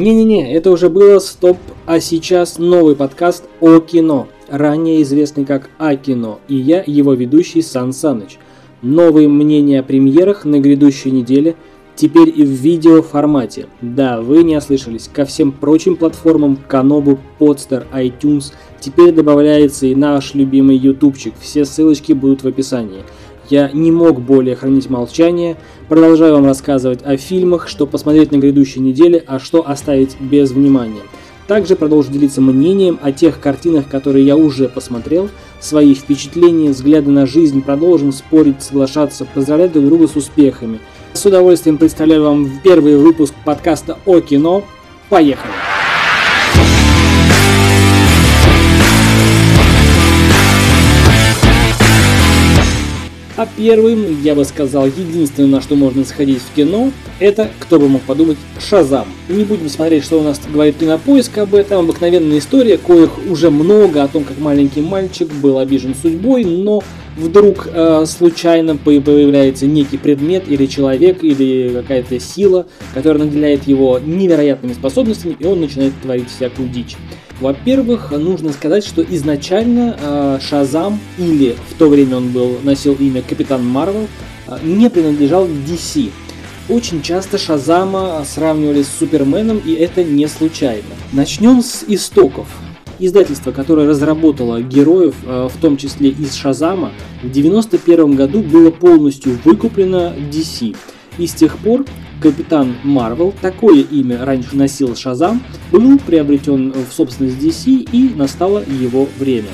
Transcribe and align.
Не-не-не, 0.00 0.54
это 0.54 0.70
уже 0.70 0.88
было, 0.88 1.18
стоп, 1.18 1.58
а 1.84 2.00
сейчас 2.00 2.58
новый 2.58 2.96
подкаст 2.96 3.44
о 3.60 3.80
кино, 3.80 4.28
ранее 4.48 5.02
известный 5.02 5.44
как 5.44 5.68
«А 5.78 5.94
кино», 5.94 6.40
и 6.48 6.56
я, 6.56 6.82
его 6.86 7.12
ведущий 7.12 7.60
Сан 7.60 7.92
Саныч. 7.92 8.38
Новые 8.80 9.28
мнения 9.28 9.80
о 9.80 9.82
премьерах 9.82 10.46
на 10.46 10.58
грядущей 10.58 11.10
неделе, 11.10 11.54
теперь 11.96 12.32
и 12.34 12.44
в 12.44 12.48
видеоформате. 12.48 13.66
Да, 13.82 14.22
вы 14.22 14.42
не 14.42 14.56
ослышались, 14.56 15.06
ко 15.12 15.26
всем 15.26 15.52
прочим 15.52 15.96
платформам 15.96 16.56
Канобу, 16.66 17.18
Podster, 17.38 17.84
iTunes 17.92 18.54
теперь 18.80 19.12
добавляется 19.12 19.84
и 19.84 19.94
наш 19.94 20.32
любимый 20.32 20.78
ютубчик, 20.78 21.34
все 21.38 21.66
ссылочки 21.66 22.14
будут 22.14 22.42
в 22.42 22.48
описании– 22.48 23.02
я 23.50 23.70
не 23.72 23.90
мог 23.90 24.20
более 24.20 24.56
хранить 24.56 24.88
молчание, 24.90 25.56
продолжаю 25.88 26.34
вам 26.34 26.46
рассказывать 26.46 27.00
о 27.04 27.16
фильмах, 27.16 27.68
что 27.68 27.86
посмотреть 27.86 28.32
на 28.32 28.36
грядущей 28.36 28.80
неделе, 28.80 29.22
а 29.26 29.38
что 29.38 29.68
оставить 29.68 30.20
без 30.20 30.50
внимания. 30.50 31.02
Также 31.46 31.74
продолжу 31.74 32.12
делиться 32.12 32.40
мнением 32.40 32.98
о 33.02 33.10
тех 33.10 33.40
картинах, 33.40 33.88
которые 33.88 34.24
я 34.24 34.36
уже 34.36 34.68
посмотрел, 34.68 35.30
свои 35.58 35.94
впечатления, 35.94 36.70
взгляды 36.70 37.10
на 37.10 37.26
жизнь, 37.26 37.62
продолжим 37.62 38.12
спорить, 38.12 38.62
соглашаться, 38.62 39.24
поздравлять 39.24 39.72
друг 39.72 39.86
друга 39.86 40.06
с 40.06 40.14
успехами. 40.14 40.78
С 41.12 41.26
удовольствием 41.26 41.76
представляю 41.76 42.22
вам 42.22 42.60
первый 42.62 42.96
выпуск 42.96 43.34
подкаста 43.44 43.98
о 44.06 44.20
кино. 44.20 44.62
Поехали! 45.08 45.69
А 53.40 53.48
первым, 53.56 54.20
я 54.20 54.34
бы 54.34 54.44
сказал, 54.44 54.84
единственное, 54.84 55.48
на 55.48 55.60
что 55.62 55.74
можно 55.74 56.04
сходить 56.04 56.42
в 56.42 56.54
кино, 56.54 56.92
это, 57.20 57.48
кто 57.58 57.80
бы 57.80 57.88
мог 57.88 58.02
подумать, 58.02 58.36
Шазам. 58.58 59.06
Не 59.30 59.44
будем 59.44 59.70
смотреть, 59.70 60.04
что 60.04 60.20
у 60.20 60.22
нас 60.22 60.38
говорит 60.52 60.76
кинопоиск 60.76 61.38
об 61.38 61.54
этом. 61.54 61.78
Обыкновенная 61.84 62.36
история, 62.36 62.76
коих 62.76 63.12
уже 63.30 63.48
много 63.48 64.02
о 64.02 64.08
том, 64.08 64.24
как 64.24 64.38
маленький 64.38 64.82
мальчик 64.82 65.32
был 65.32 65.58
обижен 65.58 65.94
судьбой, 65.94 66.44
но 66.44 66.82
вдруг 67.16 67.66
э, 67.72 68.04
случайно 68.04 68.76
появляется 68.76 69.64
некий 69.64 69.96
предмет 69.96 70.44
или 70.46 70.66
человек 70.66 71.24
или 71.24 71.70
какая-то 71.72 72.20
сила, 72.20 72.66
которая 72.92 73.24
наделяет 73.24 73.66
его 73.66 73.98
невероятными 74.04 74.74
способностями, 74.74 75.34
и 75.38 75.46
он 75.46 75.62
начинает 75.62 75.94
творить 76.02 76.28
всякую 76.28 76.68
дичь. 76.68 76.94
Во-первых, 77.40 78.10
нужно 78.10 78.52
сказать, 78.52 78.84
что 78.84 79.02
изначально 79.02 79.96
э, 79.98 80.38
Шазам, 80.42 81.00
или 81.16 81.56
в 81.70 81.78
то 81.78 81.88
время 81.88 82.18
он 82.18 82.28
был, 82.32 82.58
носил 82.62 82.94
имя 82.94 83.22
Капитан 83.22 83.64
Марвел, 83.64 84.08
э, 84.46 84.58
не 84.62 84.90
принадлежал 84.90 85.46
DC. 85.46 86.10
Очень 86.68 87.00
часто 87.02 87.38
Шазама 87.38 88.22
сравнивали 88.26 88.82
с 88.82 88.88
Суперменом, 88.88 89.58
и 89.64 89.72
это 89.72 90.04
не 90.04 90.28
случайно. 90.28 90.84
Начнем 91.12 91.62
с 91.62 91.82
истоков. 91.88 92.46
Издательство, 92.98 93.52
которое 93.52 93.88
разработало 93.88 94.60
героев, 94.60 95.14
э, 95.24 95.48
в 95.50 95.58
том 95.62 95.78
числе 95.78 96.10
из 96.10 96.34
Шазама, 96.34 96.92
в 97.22 97.30
1991 97.30 98.16
году 98.16 98.42
было 98.42 98.70
полностью 98.70 99.38
выкуплено 99.44 100.12
DC. 100.30 100.76
И 101.16 101.26
с 101.26 101.32
тех 101.32 101.56
пор 101.56 101.86
Капитан 102.20 102.76
Марвел, 102.84 103.34
такое 103.40 103.80
имя 103.80 104.24
раньше 104.24 104.54
носил 104.54 104.94
Шазам, 104.94 105.42
был 105.72 105.98
приобретен 105.98 106.72
в 106.72 106.92
собственность 106.92 107.38
DC 107.38 107.88
и 107.92 108.12
настало 108.14 108.62
его 108.66 109.08
время. 109.18 109.48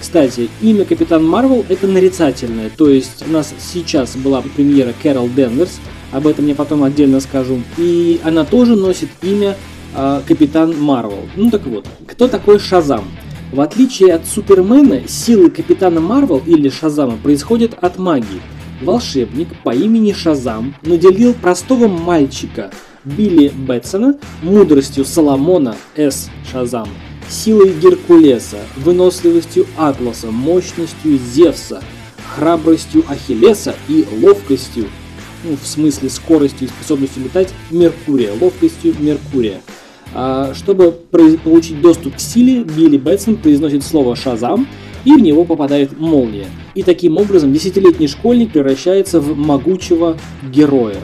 Кстати, 0.00 0.48
имя 0.60 0.84
Капитан 0.84 1.24
Марвел 1.24 1.64
это 1.68 1.86
нарицательное, 1.86 2.70
то 2.76 2.88
есть 2.88 3.24
у 3.28 3.32
нас 3.32 3.52
сейчас 3.60 4.16
была 4.16 4.42
премьера 4.42 4.92
Кэрол 5.02 5.28
Денверс, 5.28 5.80
об 6.12 6.26
этом 6.26 6.46
я 6.46 6.54
потом 6.54 6.84
отдельно 6.84 7.20
скажу, 7.20 7.60
и 7.76 8.20
она 8.22 8.44
тоже 8.44 8.76
носит 8.76 9.08
имя 9.22 9.56
э, 9.94 10.20
Капитан 10.26 10.78
Марвел. 10.80 11.28
Ну 11.36 11.50
так 11.50 11.66
вот, 11.66 11.86
кто 12.06 12.28
такой 12.28 12.58
Шазам? 12.58 13.04
В 13.52 13.60
отличие 13.60 14.14
от 14.14 14.26
Супермена, 14.26 15.06
силы 15.06 15.50
Капитана 15.50 16.00
Марвел 16.00 16.42
или 16.46 16.68
Шазама 16.68 17.16
происходят 17.16 17.74
от 17.80 17.98
магии 17.98 18.40
волшебник 18.82 19.48
по 19.62 19.74
имени 19.74 20.12
Шазам 20.12 20.74
наделил 20.82 21.34
простого 21.34 21.88
мальчика 21.88 22.70
Билли 23.04 23.48
Бетсона 23.48 24.16
мудростью 24.42 25.04
Соломона 25.04 25.76
С. 25.96 26.30
Шазам, 26.50 26.88
силой 27.28 27.72
Геркулеса, 27.72 28.58
выносливостью 28.76 29.66
Атласа, 29.76 30.30
мощностью 30.30 31.18
Зевса, 31.18 31.82
храбростью 32.34 33.04
Ахиллеса 33.08 33.74
и 33.88 34.06
ловкостью, 34.20 34.86
ну, 35.44 35.56
в 35.60 35.66
смысле 35.66 36.10
скоростью 36.10 36.68
и 36.68 36.70
способностью 36.70 37.24
летать 37.24 37.48
Меркурия, 37.70 38.32
ловкостью 38.40 38.94
Меркурия. 38.98 39.60
А, 40.14 40.52
чтобы 40.54 40.92
получить 40.92 41.80
доступ 41.80 42.16
к 42.16 42.20
силе, 42.20 42.62
Билли 42.62 42.98
Бетсон 42.98 43.36
произносит 43.36 43.82
слово 43.82 44.14
«Шазам», 44.14 44.68
и 45.04 45.12
в 45.12 45.20
него 45.20 45.44
попадает 45.44 45.98
молния. 45.98 46.46
И 46.74 46.82
таким 46.82 47.16
образом 47.18 47.52
десятилетний 47.52 48.08
школьник 48.08 48.52
превращается 48.52 49.20
в 49.20 49.36
могучего 49.36 50.16
героя. 50.50 50.96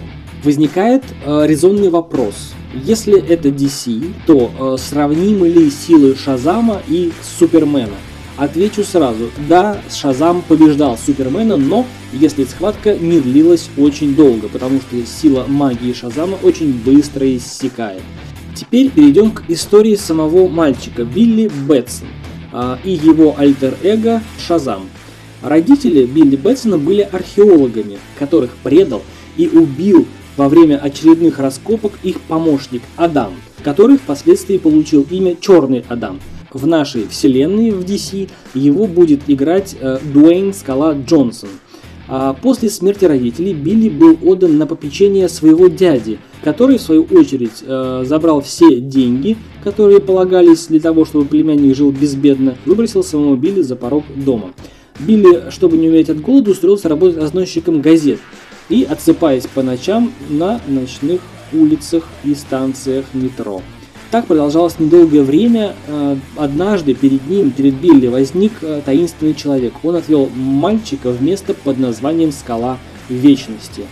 Возникает 0.45 1.03
э, 1.25 1.47
резонный 1.47 1.91
вопрос. 1.91 2.53
Если 2.73 3.21
это 3.21 3.49
DC, 3.49 4.13
то 4.27 4.51
э, 4.59 4.77
сравнимы 4.79 5.49
ли 5.49 5.71
силы 5.71 6.15
Шазама 6.15 6.81
и 6.89 7.13
Супермена? 7.39 7.97
Отвечу 8.37 8.85
сразу, 8.85 9.31
да, 9.49 9.79
Шазам 9.93 10.43
побеждал 10.47 10.97
Супермена, 10.97 11.57
но 11.57 11.85
если 12.13 12.45
схватка 12.45 12.95
не 12.95 13.19
длилась 13.19 13.69
очень 13.77 14.15
долго, 14.15 14.49
потому 14.49 14.81
что 14.81 14.97
сила 15.05 15.45
магии 15.49 15.93
Шазама 15.93 16.39
очень 16.45 16.73
быстро 16.73 17.27
иссякает. 17.37 18.03
Теперь 18.55 18.91
перейдем 18.91 19.33
к 19.33 19.43
истории 19.49 19.97
самого 19.97 20.49
мальчика 20.49 21.05
Билли 21.05 21.51
Бэтсон 21.67 22.07
и 22.85 22.91
его 22.91 23.35
альтер-эго 23.37 24.23
Шазам. 24.47 24.89
Родители 25.43 26.05
Билли 26.05 26.37
Бэтсона 26.37 26.79
были 26.79 27.03
археологами, 27.03 27.99
которых 28.19 28.57
предал 28.63 29.03
и 29.37 29.49
убил 29.49 30.07
во 30.37 30.49
время 30.49 30.77
очередных 30.77 31.39
раскопок 31.39 31.93
их 32.03 32.21
помощник 32.23 32.83
Адам, 32.97 33.35
который 33.63 33.99
впоследствии 33.99 34.57
получил 34.57 35.07
имя 35.11 35.37
Черный 35.41 35.85
Адам. 35.89 36.21
В 36.53 36.67
нашей 36.67 37.07
вселенной, 37.09 37.71
в 37.71 37.85
DC, 37.85 38.31
его 38.55 38.87
будет 38.87 39.21
играть 39.27 39.77
э, 39.79 39.99
Дуэйн 40.03 40.55
Скала 40.55 40.95
Джонсон. 40.95 41.51
А 42.09 42.33
после 42.33 42.71
смерти 42.71 43.05
родителей 43.05 43.53
Билли 43.53 43.91
был 43.91 44.17
отдан 44.25 44.57
на 44.57 44.67
попечение 44.67 45.29
своего 45.29 45.69
дяди, 45.69 46.19
который 46.43 46.79
в 46.79 46.83
свою 46.83 47.05
очередь 47.05 47.63
э, 47.63 48.05
забрал 48.07 48.41
все 48.41 48.81
деньги, 48.81 49.37
которые 49.63 50.01
полагались 50.01 50.69
для 50.69 50.81
того, 50.81 51.05
чтобы 51.05 51.27
племянник 51.27 51.77
жил 51.77 51.91
безбедно, 51.93 52.57
выбросил 52.65 53.05
самого 53.05 53.37
Билли 53.37 53.61
за 53.61 53.77
порог 53.77 54.05
дома. 54.17 54.53
Билли, 54.99 55.51
чтобы 55.51 55.77
не 55.77 55.89
умереть 55.89 56.09
от 56.09 56.21
голода, 56.21 56.53
устроился 56.53 56.89
работать 56.89 57.19
разносчиком 57.19 57.83
газет 57.83 58.21
и 58.71 58.85
отсыпаясь 58.89 59.47
по 59.47 59.63
ночам 59.63 60.13
на 60.31 60.61
ночных 60.67 61.21
улицах 61.53 62.05
и 62.25 62.35
станциях 62.35 63.05
метро. 63.13 63.63
Так 64.11 64.27
продолжалось 64.27 64.79
недолгое 64.79 65.23
время. 65.23 65.75
Э, 65.87 66.17
однажды 66.37 66.95
перед 66.95 67.29
ним, 67.29 67.51
перед 67.51 67.75
Билли, 67.75 68.07
возник 68.07 68.53
э, 68.63 68.81
таинственный 68.83 69.35
человек. 69.35 69.75
Он 69.83 69.97
отвел 69.97 70.31
мальчика 70.35 71.11
в 71.11 71.23
место 71.23 71.53
под 71.53 71.79
названием 71.79 72.33
«Скала 72.33 72.79
Вечности». 73.11 73.83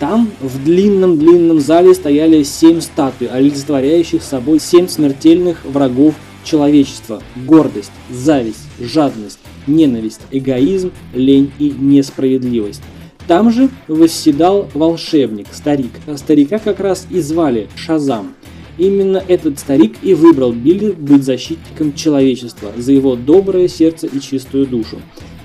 Там 0.00 0.30
в 0.40 0.64
длинном-длинном 0.64 1.60
зале 1.60 1.94
стояли 1.94 2.42
семь 2.42 2.80
статуй, 2.80 3.28
олицетворяющих 3.28 4.22
собой 4.22 4.58
семь 4.58 4.88
смертельных 4.88 5.64
врагов 5.64 6.14
человечества. 6.42 7.22
Гордость, 7.36 7.92
зависть, 8.10 8.66
жадность, 8.80 9.38
ненависть, 9.68 10.22
эгоизм, 10.32 10.90
лень 11.14 11.52
и 11.58 11.70
несправедливость. 11.70 12.82
Там 13.28 13.52
же 13.52 13.68
восседал 13.86 14.68
волшебник, 14.74 15.46
старик. 15.52 15.92
Старика 16.16 16.58
как 16.58 16.80
раз 16.80 17.06
и 17.10 17.20
звали 17.20 17.68
Шазам. 17.76 18.34
Именно 18.80 19.22
этот 19.28 19.58
старик 19.58 19.96
и 20.00 20.14
выбрал 20.14 20.52
Билли 20.52 20.92
быть 20.92 21.22
защитником 21.22 21.92
человечества 21.92 22.72
за 22.74 22.92
его 22.92 23.14
доброе 23.14 23.68
сердце 23.68 24.06
и 24.06 24.18
чистую 24.20 24.66
душу. 24.66 24.96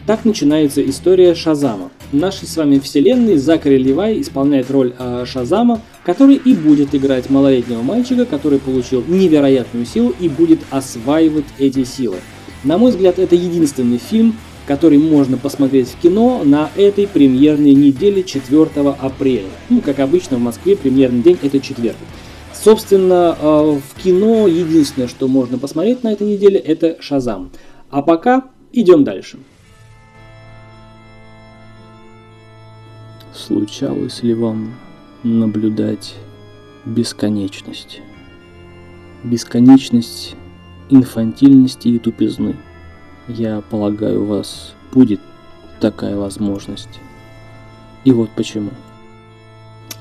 Так 0.07 0.23
начинается 0.23 0.81
история 0.81 1.35
Шазама. 1.35 1.91
В 2.13 2.15
нашей 2.15 2.47
с 2.47 2.55
вами 2.55 2.79
вселенной 2.79 3.35
Закари 3.35 3.77
Левай 3.77 4.21
исполняет 4.21 4.71
роль 4.71 4.93
э, 4.97 5.25
Шазама, 5.27 5.81
который 6.05 6.35
и 6.35 6.53
будет 6.53 6.95
играть 6.95 7.29
малолетнего 7.29 7.81
мальчика, 7.81 8.23
который 8.23 8.59
получил 8.59 9.03
невероятную 9.05 9.85
силу 9.85 10.15
и 10.17 10.29
будет 10.29 10.61
осваивать 10.69 11.43
эти 11.59 11.83
силы. 11.83 12.17
На 12.63 12.77
мой 12.77 12.91
взгляд, 12.91 13.19
это 13.19 13.35
единственный 13.35 13.97
фильм, 13.97 14.37
который 14.65 14.97
можно 14.97 15.35
посмотреть 15.35 15.89
в 15.89 15.99
кино 15.99 16.41
на 16.45 16.69
этой 16.77 17.05
премьерной 17.05 17.73
неделе 17.73 18.23
4 18.23 18.69
апреля. 18.97 19.49
Ну, 19.67 19.81
как 19.81 19.99
обычно 19.99 20.37
в 20.37 20.41
Москве 20.41 20.77
премьерный 20.77 21.21
день 21.21 21.37
это 21.41 21.59
четверг. 21.59 21.97
Собственно, 22.65 23.37
э, 23.39 23.79
в 23.79 24.01
кино 24.01 24.47
единственное, 24.47 25.07
что 25.07 25.27
можно 25.27 25.59
посмотреть 25.59 26.03
на 26.03 26.11
этой 26.11 26.25
неделе, 26.25 26.57
это 26.57 26.99
Шазам. 26.99 27.51
А 27.91 28.01
пока 28.01 28.45
идем 28.71 29.03
дальше. 29.03 29.37
Случалось 33.35 34.23
ли 34.23 34.33
вам 34.33 34.73
наблюдать 35.21 36.15
бесконечность? 36.85 38.01
бесконечность 39.23 40.35
инфантильности 40.89 41.89
и 41.89 41.99
тупизны. 41.99 42.55
Я 43.27 43.61
полагаю, 43.61 44.23
у 44.23 44.25
вас 44.25 44.73
будет 44.91 45.19
такая 45.79 46.15
возможность. 46.17 46.99
И 48.05 48.11
вот 48.11 48.31
почему. 48.35 48.71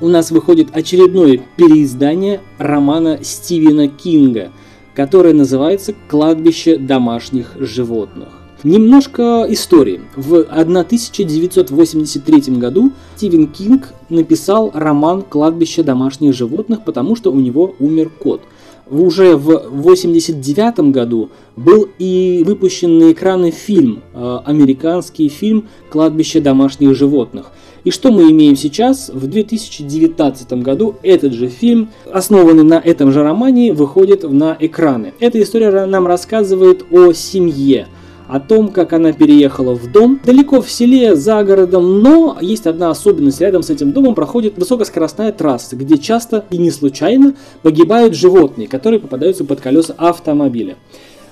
У 0.00 0.08
нас 0.08 0.32
выходит 0.32 0.70
очередное 0.72 1.40
переиздание 1.56 2.40
романа 2.58 3.20
Стивена 3.22 3.86
Кинга, 3.86 4.50
которое 4.92 5.34
называется 5.34 5.94
«Кладбище 6.08 6.78
домашних 6.78 7.52
животных». 7.56 8.30
Немножко 8.64 9.46
истории. 9.48 10.00
В 10.16 10.40
1983 10.50 12.56
году 12.56 12.90
Стивен 13.14 13.46
Кинг 13.46 13.94
написал 14.08 14.72
роман 14.74 15.22
«Кладбище 15.22 15.84
домашних 15.84 16.34
животных», 16.34 16.80
потому 16.84 17.14
что 17.14 17.30
у 17.30 17.38
него 17.38 17.76
умер 17.78 18.10
кот– 18.10 18.40
уже 18.90 19.36
в 19.36 19.50
1989 19.50 20.92
году 20.92 21.30
был 21.56 21.88
и 21.98 22.42
выпущен 22.46 22.98
на 22.98 23.12
экраны 23.12 23.50
фильм, 23.50 24.02
э, 24.12 24.38
американский 24.44 25.28
фильм 25.28 25.68
«Кладбище 25.90 26.40
домашних 26.40 26.94
животных». 26.94 27.52
И 27.84 27.90
что 27.90 28.10
мы 28.10 28.30
имеем 28.30 28.56
сейчас? 28.56 29.10
В 29.12 29.26
2019 29.26 30.62
году 30.62 30.96
этот 31.02 31.34
же 31.34 31.48
фильм, 31.48 31.90
основанный 32.10 32.64
на 32.64 32.74
этом 32.74 33.12
же 33.12 33.22
романе, 33.22 33.74
выходит 33.74 34.22
на 34.22 34.56
экраны. 34.58 35.12
Эта 35.20 35.40
история 35.42 35.84
нам 35.84 36.06
рассказывает 36.06 36.84
о 36.90 37.12
семье, 37.12 37.88
о 38.26 38.40
том, 38.40 38.68
как 38.68 38.92
она 38.92 39.12
переехала 39.12 39.74
в 39.74 39.90
дом 39.90 40.20
далеко 40.24 40.62
в 40.62 40.70
селе, 40.70 41.14
за 41.14 41.44
городом, 41.44 42.00
но 42.00 42.38
есть 42.40 42.66
одна 42.66 42.90
особенность. 42.90 43.40
Рядом 43.40 43.62
с 43.62 43.70
этим 43.70 43.92
домом 43.92 44.14
проходит 44.14 44.56
высокоскоростная 44.56 45.32
трасса, 45.32 45.76
где 45.76 45.98
часто 45.98 46.44
и 46.50 46.58
не 46.58 46.70
случайно 46.70 47.34
погибают 47.62 48.14
животные, 48.14 48.68
которые 48.68 49.00
попадаются 49.00 49.44
под 49.44 49.60
колеса 49.60 49.94
автомобиля. 49.98 50.76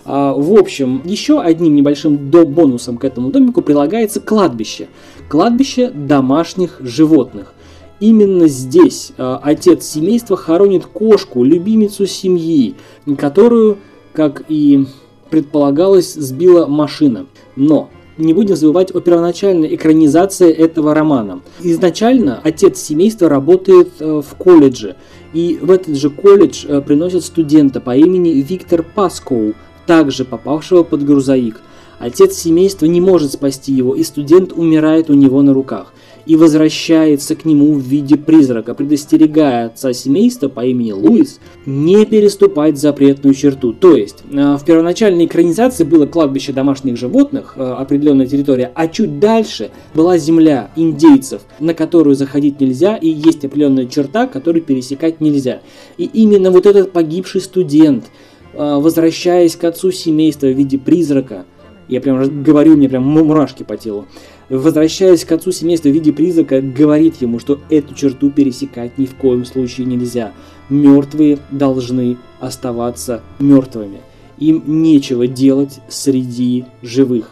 А, 0.05 0.35
в 0.35 0.53
общем, 0.55 1.03
еще 1.05 1.41
одним 1.41 1.75
небольшим 1.75 2.17
бонусом 2.17 2.99
к 2.99 3.05
этому 3.05 3.31
домику 3.31 3.63
прилагается 3.63 4.21
кладбище. 4.21 4.89
Кладбище 5.29 5.91
домашних 5.91 6.79
животных. 6.81 7.55
Именно 8.01 8.49
здесь 8.49 9.13
а, 9.17 9.41
отец 9.43 9.87
семейства 9.87 10.37
хоронит 10.37 10.87
кошку, 10.87 11.45
любимицу 11.45 12.07
семьи, 12.07 12.75
которую, 13.17 13.79
как 14.13 14.45
и 14.49 14.87
предполагалось, 15.33 16.13
сбила 16.13 16.67
машина. 16.67 17.27
Но 17.57 17.89
не 18.19 18.35
будем 18.35 18.55
забывать 18.55 18.95
о 18.95 19.01
первоначальной 19.01 19.75
экранизации 19.75 20.53
этого 20.53 20.95
романа. 20.95 21.41
Изначально 21.63 22.39
отец 22.45 22.79
семейства 22.79 23.31
работает 23.31 23.89
э, 23.99 24.21
в 24.21 24.37
колледже, 24.37 24.97
и 25.33 25.59
в 25.61 25.71
этот 25.71 25.97
же 25.97 26.11
колледж 26.11 26.67
э, 26.69 26.83
приносят 26.83 27.25
студента 27.25 27.81
по 27.81 27.97
имени 27.97 28.29
Виктор 28.43 28.83
Паскоу, 28.83 29.55
также 29.87 30.27
попавшего 30.27 30.83
под 30.83 31.03
грузовик. 31.05 31.63
Отец 31.99 32.35
семейства 32.35 32.85
не 32.85 33.01
может 33.01 33.33
спасти 33.33 33.73
его, 33.73 33.95
и 33.95 34.03
студент 34.03 34.53
умирает 34.53 35.09
у 35.09 35.15
него 35.15 35.41
на 35.41 35.55
руках 35.55 35.95
и 36.27 36.37
возвращается 36.37 37.35
к 37.35 37.45
нему 37.45 37.75
в 37.75 37.81
виде 37.81 38.17
призрака, 38.17 38.75
предостерегая 38.75 39.67
отца 39.67 39.93
семейства 39.93 40.49
по 40.49 40.65
имени 40.65 40.93
Луис 40.93 41.41
не 41.67 42.05
переступать 42.07 42.79
запретную 42.79 43.35
черту. 43.35 43.73
То 43.73 43.97
есть, 43.97 44.25
э, 44.31 44.57
в 44.57 44.65
первоначальной 44.65 45.27
экранизации 45.27 45.85
было 45.85 46.07
кладбище 46.07 46.53
домашних 46.53 46.97
животных, 46.97 47.55
э, 47.57 47.63
определенная 47.63 48.27
территория, 48.27 48.71
а 48.75 48.89
чуть 48.89 49.19
дальше 49.19 49.71
была 49.95 50.19
земля 50.19 50.71
индейцев, 50.77 51.43
на 51.61 51.75
которую 51.75 52.17
заходить 52.17 52.61
нельзя, 52.61 52.97
и 52.97 53.09
есть 53.09 53.45
определенная 53.45 53.87
черта, 53.87 54.27
которую 54.27 54.63
пересекать 54.63 55.21
нельзя. 55.21 55.61
И 55.99 56.05
именно 56.05 56.51
вот 56.51 56.67
этот 56.67 56.93
погибший 56.93 57.41
студент, 57.41 58.05
э, 58.53 58.79
возвращаясь 58.81 59.57
к 59.57 59.65
отцу 59.65 59.91
семейства 59.91 60.47
в 60.47 60.57
виде 60.57 60.79
призрака, 60.79 61.45
я 61.89 62.01
прям 62.01 62.43
говорю, 62.43 62.77
мне 62.77 62.89
прям 62.89 63.05
мурашки 63.05 63.63
по 63.63 63.77
телу, 63.77 64.07
возвращаясь 64.49 65.25
к 65.25 65.33
отцу 65.33 65.53
семейства 65.53 65.89
в 65.89 65.93
виде 65.93 66.13
призрака, 66.13 66.61
говорит 66.61 67.17
ему, 67.21 67.39
что 67.39 67.61
эту 67.71 67.95
черту 67.95 68.31
пересекать 68.31 68.99
ни 68.99 69.07
в 69.07 69.15
коем 69.15 69.45
случае 69.45 69.87
нельзя. 69.87 70.33
Мертвые 70.69 71.39
должны 71.51 72.19
оставаться 72.41 73.23
мертвыми. 73.39 74.01
Им 74.39 74.63
нечего 74.67 75.27
делать 75.27 75.81
среди 75.89 76.65
живых. 76.83 77.31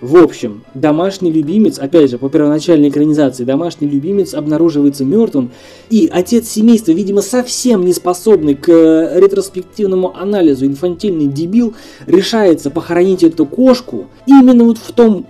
В 0.00 0.16
общем, 0.16 0.64
домашний 0.74 1.30
любимец, 1.30 1.78
опять 1.78 2.10
же, 2.10 2.18
по 2.18 2.28
первоначальной 2.28 2.88
экранизации, 2.88 3.44
домашний 3.44 3.88
любимец 3.88 4.34
обнаруживается 4.34 5.04
мертвым, 5.04 5.50
и 5.90 6.08
отец 6.10 6.48
семейства, 6.48 6.92
видимо, 6.92 7.22
совсем 7.22 7.84
не 7.84 7.92
способный 7.92 8.54
к 8.54 8.68
э, 8.68 9.20
ретроспективному 9.20 10.16
анализу, 10.16 10.66
инфантильный 10.66 11.26
дебил, 11.26 11.74
решается 12.06 12.70
похоронить 12.70 13.22
эту 13.22 13.46
кошку 13.46 14.06
именно 14.26 14.64
вот 14.64 14.78
в 14.78 14.92
том 14.92 15.26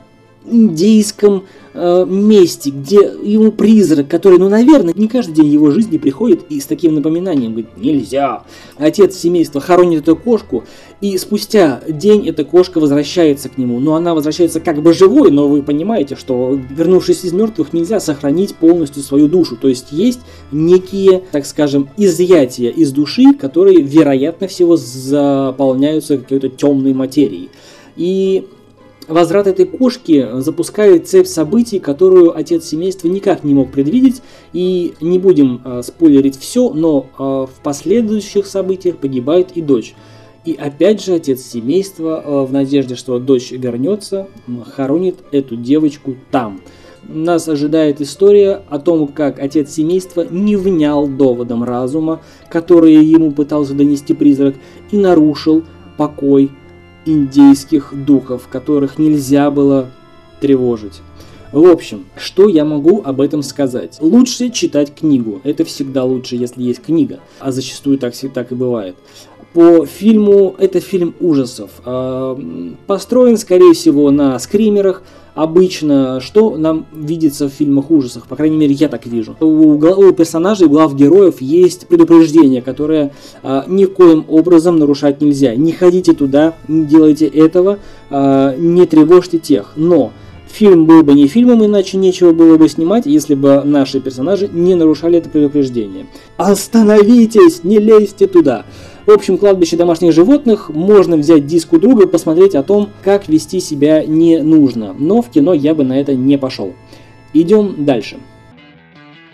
индейском 0.50 1.44
э, 1.75 2.05
месте, 2.06 2.70
где 2.70 2.99
ему 3.23 3.52
призрак, 3.52 4.08
который, 4.08 4.38
ну, 4.38 4.49
наверное, 4.49 4.94
не 4.94 5.08
каждый 5.08 5.35
день 5.35 5.47
его 5.47 5.70
жизни 5.70 5.99
приходит 5.99 6.43
и 6.49 6.61
с 6.61 6.67
таким 6.67 6.94
напоминанием 6.94 7.52
говорит, 7.52 7.76
нельзя. 7.76 8.44
Отец 8.76 9.17
семейства 9.17 9.61
хоронит 9.61 10.02
эту 10.02 10.17
кошку, 10.17 10.64
и 11.00 11.17
спустя 11.17 11.81
день 11.88 12.29
эта 12.29 12.44
кошка 12.44 12.79
возвращается 12.79 13.49
к 13.49 13.56
нему. 13.56 13.81
Но 13.81 13.94
она 13.94 14.14
возвращается 14.14 14.61
как 14.61 14.82
бы 14.82 14.93
живой, 14.93 15.31
но 15.31 15.49
вы 15.49 15.62
понимаете, 15.62 16.17
что 16.17 16.58
вернувшись 16.70 17.25
из 17.25 17.32
мертвых, 17.32 17.73
нельзя 17.73 18.00
сохранить 18.00 18.55
полностью 18.55 19.03
свою 19.03 19.29
душу. 19.29 19.56
То 19.56 19.69
есть 19.69 19.93
есть 19.93 20.20
некие, 20.53 21.23
так 21.32 21.46
скажем, 21.46 21.88
изъятия 21.96 22.70
из 22.70 22.93
души, 22.93 23.32
которые, 23.32 23.81
вероятно 23.81 24.46
всего, 24.46 24.76
заполняются 24.76 26.19
какой-то 26.19 26.49
темной 26.49 26.93
материей. 26.93 27.49
И 27.96 28.46
Возврат 29.11 29.49
этой 29.49 29.67
кошки 29.67 30.25
запускает 30.35 31.09
цепь 31.09 31.27
событий, 31.27 31.81
которую 31.81 32.37
отец 32.37 32.65
семейства 32.65 33.09
никак 33.09 33.43
не 33.43 33.55
мог 33.55 33.73
предвидеть. 33.73 34.23
И 34.53 34.95
не 35.01 35.19
будем 35.19 35.61
э, 35.65 35.83
спойлерить 35.83 36.39
все, 36.39 36.73
но 36.73 37.07
э, 37.19 37.23
в 37.23 37.62
последующих 37.65 38.47
событиях 38.47 38.99
погибает 38.99 39.49
и 39.57 39.62
дочь. 39.62 39.97
И 40.45 40.53
опять 40.55 41.03
же 41.03 41.15
отец 41.15 41.43
семейства 41.43 42.23
э, 42.25 42.44
в 42.44 42.53
надежде, 42.53 42.94
что 42.94 43.19
дочь 43.19 43.51
вернется, 43.51 44.29
хоронит 44.77 45.17
эту 45.32 45.56
девочку 45.56 46.15
там. 46.31 46.61
Нас 47.03 47.49
ожидает 47.49 48.01
история 48.01 48.63
о 48.69 48.79
том, 48.79 49.08
как 49.08 49.41
отец 49.41 49.73
семейства 49.73 50.25
не 50.31 50.55
внял 50.55 51.08
доводом 51.08 51.65
разума, 51.65 52.20
которые 52.49 53.03
ему 53.03 53.32
пытался 53.32 53.75
донести 53.75 54.15
призрак, 54.15 54.55
и 54.93 54.96
нарушил 54.96 55.65
покой 55.96 56.53
индейских 57.07 57.93
духов, 57.93 58.49
которых 58.49 58.99
нельзя 58.99 59.51
было 59.51 59.91
тревожить. 60.41 61.01
В 61.53 61.67
общем, 61.67 62.07
что 62.17 62.49
я 62.49 62.65
могу 62.65 63.03
об 63.05 63.21
этом 63.21 63.43
сказать? 63.43 63.99
Лучше 64.01 64.51
читать 64.51 64.95
книгу. 64.95 65.41
Это 65.43 65.65
всегда 65.65 66.05
лучше, 66.05 66.37
если 66.37 66.63
есть 66.63 66.81
книга. 66.81 67.19
А 67.41 67.51
зачастую 67.51 67.99
так, 67.99 68.15
так 68.33 68.53
и 68.53 68.55
бывает. 68.55 68.95
По 69.53 69.85
фильму, 69.85 70.55
это 70.59 70.79
фильм 70.81 71.15
ужасов. 71.19 71.71
А, 71.85 72.39
построен, 72.87 73.37
скорее 73.37 73.73
всего, 73.73 74.11
на 74.13 74.39
скримерах, 74.39 75.03
обычно, 75.35 76.21
что 76.21 76.57
нам 76.57 76.87
видится 76.93 77.49
в 77.49 77.53
фильмах 77.53 77.91
ужасах, 77.91 78.27
по 78.27 78.37
крайней 78.37 78.57
мере, 78.57 78.75
я 78.75 78.89
так 78.89 79.07
вижу. 79.07 79.37
У, 79.41 79.45
у 79.45 80.13
персонажей, 80.13 80.69
глав 80.69 80.95
героев 80.95 81.41
есть 81.41 81.89
предупреждение, 81.89 82.63
которое 82.63 83.13
а, 83.43 83.65
никоим 83.67 84.25
образом 84.29 84.79
нарушать 84.79 85.21
нельзя. 85.21 85.57
Не 85.57 85.73
ходите 85.73 86.13
туда, 86.13 86.55
не 86.69 86.85
делайте 86.85 87.27
этого, 87.27 87.81
а, 88.09 88.55
не 88.57 88.87
тревожьте 88.87 89.39
тех. 89.39 89.73
Но 89.75 90.13
фильм 90.47 90.87
был 90.87 91.03
бы 91.03 91.15
не 91.15 91.27
фильмом, 91.27 91.65
иначе 91.65 91.97
нечего 91.97 92.33
было 92.33 92.57
бы 92.57 92.69
снимать, 92.69 93.07
если 93.07 93.35
бы 93.35 93.63
наши 93.65 94.01
персонажи 94.01 94.49
не 94.53 94.75
нарушали 94.75 95.19
это 95.19 95.29
предупреждение. 95.29 96.07
Остановитесь, 96.37 97.65
не 97.65 97.79
лезьте 97.79 98.27
туда. 98.27 98.65
В 99.07 99.11
общем, 99.11 99.39
кладбище 99.39 99.77
домашних 99.77 100.13
животных 100.13 100.69
можно 100.69 101.17
взять 101.17 101.47
диск 101.47 101.73
у 101.73 101.79
друга 101.79 102.05
и 102.05 102.09
посмотреть 102.09 102.55
о 102.55 102.63
том, 102.63 102.91
как 103.03 103.29
вести 103.29 103.61
себя 103.61 104.05
не 104.05 104.43
нужно. 104.43 104.95
Но 104.99 105.23
в 105.23 105.31
кино 105.31 105.55
я 105.55 105.75
бы 105.75 105.85
на 105.85 105.99
это 105.99 106.15
не 106.15 106.37
пошел. 106.37 106.75
Идем 107.33 107.85
дальше. 107.85 108.19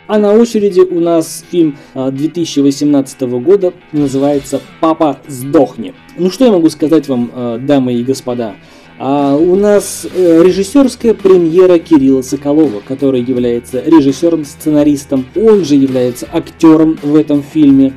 А 0.07 0.19
на 0.19 0.33
очереди 0.33 0.81
у 0.81 1.01
нас 1.01 1.45
фильм 1.51 1.77
2018 1.95 3.23
а, 3.23 3.27
года, 3.27 3.73
называется 3.91 4.61
«Папа, 4.81 5.19
сдохни». 5.27 5.95
Ну 6.17 6.31
что 6.31 6.45
я 6.45 6.53
могу 6.53 6.71
сказать 6.71 7.09
вам, 7.09 7.31
а, 7.35 7.59
дамы 7.59 7.95
и 7.95 8.05
господа? 8.05 8.55
А 8.99 9.37
у 9.37 9.57
нас 9.57 10.07
э, 10.15 10.43
режиссерская 10.43 11.13
премьера 11.13 11.79
Кирилла 11.79 12.23
Соколова, 12.23 12.81
который 12.81 13.21
является 13.21 13.83
режиссером-сценаристом, 13.85 15.27
он 15.35 15.67
же 15.67 15.75
является 15.75 16.27
актером 16.33 16.99
в 17.03 17.15
этом 17.15 17.43
фильме. 17.43 17.93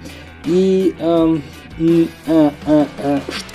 И 0.46 0.94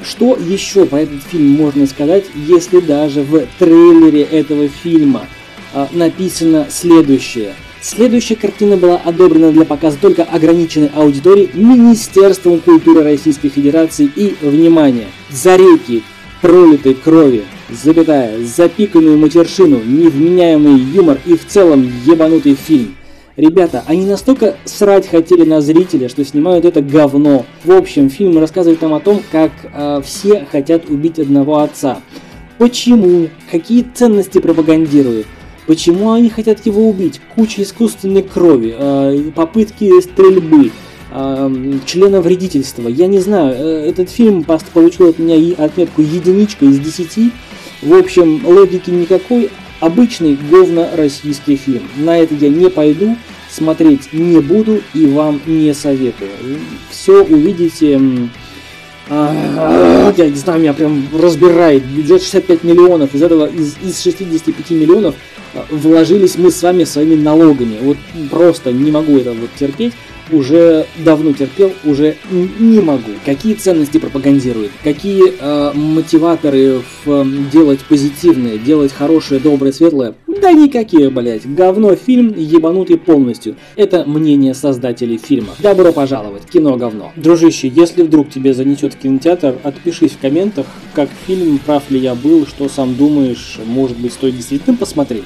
что 0.02 0.36
еще 0.36 0.86
про 0.86 1.00
этот 1.00 1.22
фильм 1.24 1.50
можно 1.50 1.86
сказать, 1.86 2.24
если 2.34 2.80
даже 2.80 3.22
в 3.22 3.46
трейлере 3.58 4.22
этого 4.22 4.68
фильма 4.68 5.26
а, 5.72 5.88
написано 5.92 6.66
следующее. 6.70 7.54
Следующая 7.82 8.36
картина 8.36 8.78
была 8.78 8.96
одобрена 8.96 9.52
для 9.52 9.66
показа 9.66 9.98
только 10.00 10.22
ограниченной 10.22 10.90
аудитории 10.94 11.50
Министерством 11.52 12.60
культуры 12.60 13.02
Российской 13.02 13.50
Федерации 13.50 14.10
и, 14.16 14.34
внимание, 14.40 15.08
за 15.30 15.56
реки 15.56 16.02
пролитой 16.40 16.94
крови, 16.94 17.44
запятая, 17.70 18.42
запиканную 18.42 19.18
матершину, 19.18 19.82
невменяемый 19.82 20.78
юмор 20.78 21.18
и 21.26 21.36
в 21.36 21.46
целом 21.46 21.90
ебанутый 22.06 22.54
фильм. 22.54 22.94
Ребята, 23.36 23.82
они 23.86 24.06
настолько 24.06 24.56
срать 24.64 25.08
хотели 25.08 25.44
на 25.44 25.60
зрителя, 25.60 26.08
что 26.08 26.24
снимают 26.24 26.64
это 26.64 26.80
говно. 26.80 27.44
В 27.64 27.72
общем, 27.72 28.08
фильм 28.08 28.38
рассказывает 28.38 28.80
нам 28.80 28.94
о 28.94 29.00
том, 29.00 29.22
как 29.32 29.50
э, 29.72 30.00
все 30.04 30.46
хотят 30.50 30.88
убить 30.88 31.18
одного 31.18 31.58
отца. 31.58 31.98
Почему? 32.58 33.28
Какие 33.50 33.84
ценности 33.92 34.38
пропагандируют? 34.38 35.26
Почему 35.66 36.12
они 36.12 36.30
хотят 36.30 36.64
его 36.64 36.88
убить? 36.88 37.20
Куча 37.34 37.62
искусственной 37.62 38.22
крови, 38.22 38.72
э, 38.78 39.30
попытки 39.34 40.00
стрельбы, 40.00 40.70
э, 41.10 41.78
члена 41.86 42.20
вредительства. 42.20 42.86
Я 42.86 43.08
не 43.08 43.18
знаю, 43.18 43.54
э, 43.56 43.88
этот 43.88 44.10
фильм 44.10 44.44
получил 44.44 45.08
от 45.08 45.18
меня 45.18 45.36
отметку 45.56 46.02
единичка 46.02 46.66
из 46.66 46.78
десяти. 46.78 47.32
В 47.82 47.94
общем, 47.94 48.46
логики 48.46 48.90
никакой. 48.90 49.50
Обычный 49.84 50.38
говно 50.50 50.88
российский 50.94 51.56
фильм. 51.56 51.82
На 51.96 52.16
это 52.18 52.34
я 52.36 52.48
не 52.48 52.70
пойду, 52.70 53.18
смотреть 53.50 54.14
не 54.14 54.40
буду 54.40 54.80
и 54.94 55.04
вам 55.04 55.42
не 55.44 55.74
советую. 55.74 56.30
Все 56.88 57.22
увидите 57.22 58.00
а, 59.10 60.10
я 60.16 60.30
не 60.30 60.36
знаю, 60.36 60.62
меня 60.62 60.72
прям 60.72 61.06
разбирает. 61.12 61.84
Бюджет 61.84 62.22
65 62.22 62.64
миллионов, 62.64 63.14
из 63.14 63.22
этого 63.22 63.44
из, 63.44 63.76
из 63.82 64.00
65 64.00 64.70
миллионов 64.70 65.16
а, 65.52 65.66
вложились 65.68 66.38
мы 66.38 66.50
с 66.50 66.62
вами 66.62 66.84
своими 66.84 67.16
налогами. 67.16 67.76
Вот 67.82 67.98
просто 68.30 68.72
не 68.72 68.90
могу 68.90 69.18
это 69.18 69.34
вот 69.34 69.50
терпеть 69.54 69.92
уже 70.30 70.86
давно 71.04 71.32
терпел, 71.32 71.72
уже 71.84 72.16
не 72.30 72.80
могу. 72.80 73.12
Какие 73.24 73.54
ценности 73.54 73.98
пропагандирует, 73.98 74.70
какие 74.82 75.34
э, 75.38 75.72
мотиваторы 75.74 76.82
в, 77.04 77.10
э, 77.10 77.24
делать 77.52 77.80
позитивное, 77.88 78.58
делать 78.58 78.92
хорошее, 78.92 79.40
доброе, 79.40 79.72
светлое? 79.72 80.14
Да 80.26 80.52
никакие, 80.52 81.10
блять. 81.10 81.42
Говно 81.46 81.94
фильм, 81.94 82.34
ебанутый 82.36 82.98
полностью. 82.98 83.56
Это 83.76 84.04
мнение 84.04 84.54
создателей 84.54 85.16
фильма. 85.16 85.54
Добро 85.58 85.92
пожаловать, 85.92 86.46
кино 86.46 86.76
говно. 86.76 87.12
Дружище, 87.16 87.68
если 87.68 88.02
вдруг 88.02 88.30
тебе 88.30 88.52
занесет 88.52 88.94
кинотеатр, 88.96 89.56
отпишись 89.62 90.12
в 90.12 90.18
комментах, 90.18 90.66
как 90.92 91.08
фильм, 91.26 91.58
прав 91.64 91.90
ли 91.90 91.98
я 91.98 92.14
был, 92.14 92.46
что 92.46 92.68
сам 92.68 92.94
думаешь, 92.94 93.58
может 93.64 93.96
быть 93.96 94.12
стоит 94.12 94.36
действительно 94.36 94.76
посмотреть. 94.76 95.24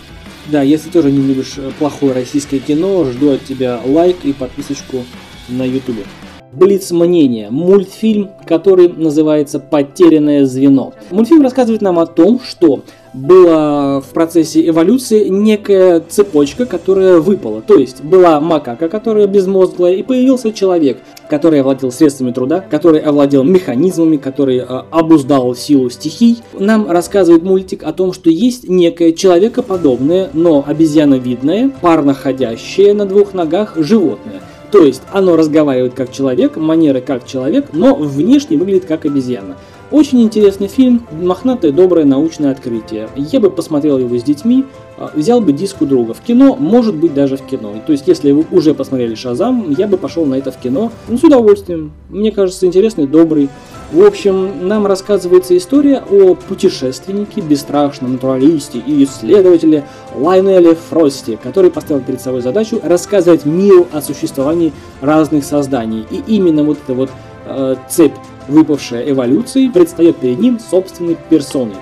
Да, 0.48 0.62
если 0.62 0.88
тоже 0.88 1.12
не 1.12 1.18
любишь 1.18 1.54
э, 1.58 1.70
плохое 1.78 2.14
российское 2.14 2.58
кино, 2.58 3.04
жду 3.04 3.32
от 3.32 3.44
тебя 3.44 3.80
лайк 3.84 4.16
и 4.24 4.32
подписочку 4.32 5.04
на 5.48 5.62
ютубе. 5.62 6.04
Блиц 6.52 6.90
мнение. 6.90 7.50
Мультфильм, 7.50 8.30
который 8.46 8.88
называется 8.88 9.60
«Потерянное 9.60 10.46
звено». 10.46 10.94
Мультфильм 11.10 11.42
рассказывает 11.42 11.82
нам 11.82 11.98
о 11.98 12.06
том, 12.06 12.40
что 12.40 12.82
была 13.14 14.00
в 14.00 14.08
процессе 14.08 14.66
эволюции 14.68 15.28
некая 15.28 16.00
цепочка, 16.00 16.66
которая 16.66 17.18
выпала. 17.18 17.60
То 17.60 17.76
есть 17.76 18.02
была 18.02 18.40
макака, 18.40 18.88
которая 18.88 19.26
безмозглая, 19.26 19.94
и 19.94 20.02
появился 20.02 20.52
человек, 20.52 20.98
который 21.28 21.60
овладел 21.60 21.90
средствами 21.92 22.32
труда, 22.32 22.60
который 22.60 23.00
овладел 23.00 23.44
механизмами, 23.44 24.16
который 24.16 24.58
э, 24.58 24.64
обуздал 24.90 25.54
силу 25.54 25.90
стихий. 25.90 26.38
Нам 26.58 26.90
рассказывает 26.90 27.42
мультик 27.42 27.82
о 27.82 27.92
том, 27.92 28.12
что 28.12 28.30
есть 28.30 28.68
некое 28.68 29.12
человекоподобное, 29.12 30.30
но 30.32 30.64
обезьяновидное, 30.66 31.70
парноходящее 31.80 32.94
на 32.94 33.06
двух 33.06 33.34
ногах 33.34 33.74
животное. 33.76 34.40
То 34.70 34.84
есть 34.84 35.02
оно 35.12 35.36
разговаривает 35.36 35.94
как 35.94 36.12
человек, 36.12 36.56
манеры 36.56 37.00
как 37.00 37.26
человек, 37.26 37.66
но 37.72 37.94
внешне 37.94 38.58
выглядит 38.58 38.84
как 38.84 39.06
обезьяна. 39.06 39.56
Очень 39.90 40.20
интересный 40.20 40.68
фильм, 40.68 41.06
мохнатое 41.10 41.72
доброе 41.72 42.04
научное 42.04 42.52
открытие. 42.52 43.08
Я 43.16 43.40
бы 43.40 43.50
посмотрел 43.50 43.96
его 43.96 44.18
с 44.18 44.22
детьми, 44.22 44.66
а, 44.98 45.10
взял 45.14 45.40
бы 45.40 45.54
диск 45.54 45.80
у 45.80 45.86
друга. 45.86 46.12
В 46.12 46.20
кино, 46.20 46.56
может 46.56 46.94
быть 46.94 47.14
даже 47.14 47.38
в 47.38 47.46
кино. 47.46 47.72
То 47.86 47.92
есть, 47.92 48.06
если 48.06 48.32
вы 48.32 48.44
уже 48.50 48.74
посмотрели 48.74 49.14
Шазам, 49.14 49.70
я 49.70 49.86
бы 49.86 49.96
пошел 49.96 50.26
на 50.26 50.34
это 50.34 50.52
в 50.52 50.58
кино. 50.58 50.92
Ну, 51.08 51.16
с 51.16 51.24
удовольствием. 51.24 51.92
Мне 52.10 52.32
кажется, 52.32 52.66
интересный, 52.66 53.06
добрый. 53.06 53.48
В 53.90 54.04
общем, 54.04 54.68
нам 54.68 54.86
рассказывается 54.86 55.56
история 55.56 56.02
о 56.10 56.34
путешественнике, 56.34 57.40
бесстрашном 57.40 58.12
натуралисте 58.12 58.80
и 58.80 59.04
исследователе 59.04 59.84
Лайнеле 60.14 60.74
Фросте, 60.74 61.38
который 61.42 61.70
поставил 61.70 62.02
перед 62.02 62.20
собой 62.20 62.42
задачу 62.42 62.78
рассказать 62.84 63.46
миру 63.46 63.86
о 63.90 64.02
существовании 64.02 64.74
разных 65.00 65.46
созданий. 65.46 66.04
И 66.10 66.22
именно 66.26 66.62
вот 66.62 66.76
эта 66.84 66.92
вот 66.92 67.08
э, 67.46 67.76
цепь 67.88 68.12
выпавшая 68.48 69.10
эволюции, 69.10 69.68
предстает 69.68 70.16
перед 70.16 70.38
ним 70.38 70.58
собственной 70.58 71.16
персоной. 71.28 71.76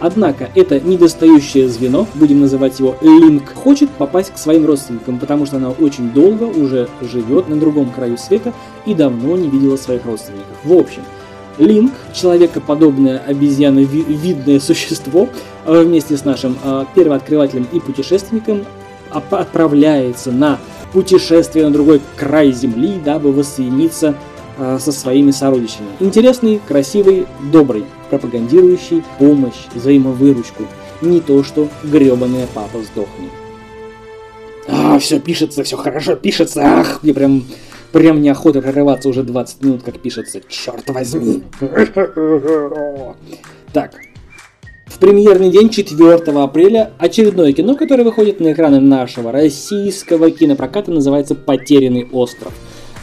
Однако 0.00 0.48
это 0.54 0.78
недостающее 0.78 1.68
звено, 1.68 2.06
будем 2.14 2.40
называть 2.40 2.78
его 2.78 2.96
Линк, 3.00 3.52
хочет 3.54 3.90
попасть 3.90 4.32
к 4.32 4.38
своим 4.38 4.64
родственникам, 4.64 5.18
потому 5.18 5.44
что 5.44 5.56
она 5.56 5.70
очень 5.70 6.10
долго 6.10 6.44
уже 6.44 6.88
живет 7.00 7.48
на 7.48 7.56
другом 7.56 7.90
краю 7.90 8.16
света 8.16 8.52
и 8.86 8.94
давно 8.94 9.36
не 9.36 9.48
видела 9.48 9.76
своих 9.76 10.06
родственников. 10.06 10.46
В 10.62 10.72
общем, 10.72 11.02
Линк, 11.58 11.92
человекоподобное 12.14 13.18
обезьяновидное 13.26 14.60
существо, 14.60 15.28
э, 15.66 15.82
вместе 15.82 16.16
с 16.16 16.24
нашим 16.24 16.56
э, 16.62 16.84
первооткрывателем 16.94 17.66
и 17.72 17.80
путешественником 17.80 18.64
отправляется 19.10 20.30
на 20.30 20.58
путешествие 20.92 21.64
на 21.64 21.72
другой 21.72 22.00
край 22.16 22.52
Земли, 22.52 23.00
дабы 23.04 23.32
воссоединиться 23.32 24.14
со 24.58 24.92
своими 24.92 25.30
сородичами. 25.30 25.88
Интересный, 26.00 26.60
красивый, 26.66 27.26
добрый, 27.52 27.84
пропагандирующий 28.10 29.02
помощь, 29.18 29.66
взаимовыручку. 29.74 30.64
Не 31.00 31.20
то, 31.20 31.44
что 31.44 31.68
гребаная 31.84 32.46
папа 32.54 32.78
сдохнет. 32.82 33.30
А, 34.66 34.98
все 34.98 35.18
пишется, 35.20 35.62
все 35.62 35.76
хорошо 35.76 36.16
пишется. 36.16 36.60
Ах, 36.62 37.02
мне 37.02 37.14
прям, 37.14 37.44
прям 37.92 38.20
неохота 38.20 38.60
прорываться 38.60 39.08
уже 39.08 39.22
20 39.22 39.62
минут, 39.62 39.82
как 39.82 39.98
пишется. 40.00 40.40
Черт 40.48 40.88
возьми. 40.90 41.42
Так, 43.72 43.92
в 44.86 44.98
премьерный 44.98 45.50
день 45.50 45.68
4 45.70 46.14
апреля 46.14 46.90
очередное 46.98 47.52
кино, 47.52 47.76
которое 47.76 48.04
выходит 48.04 48.40
на 48.40 48.52
экраны 48.52 48.80
нашего 48.80 49.30
российского 49.30 50.30
кинопроката, 50.30 50.90
называется 50.90 51.34
«Потерянный 51.34 52.08
остров». 52.10 52.52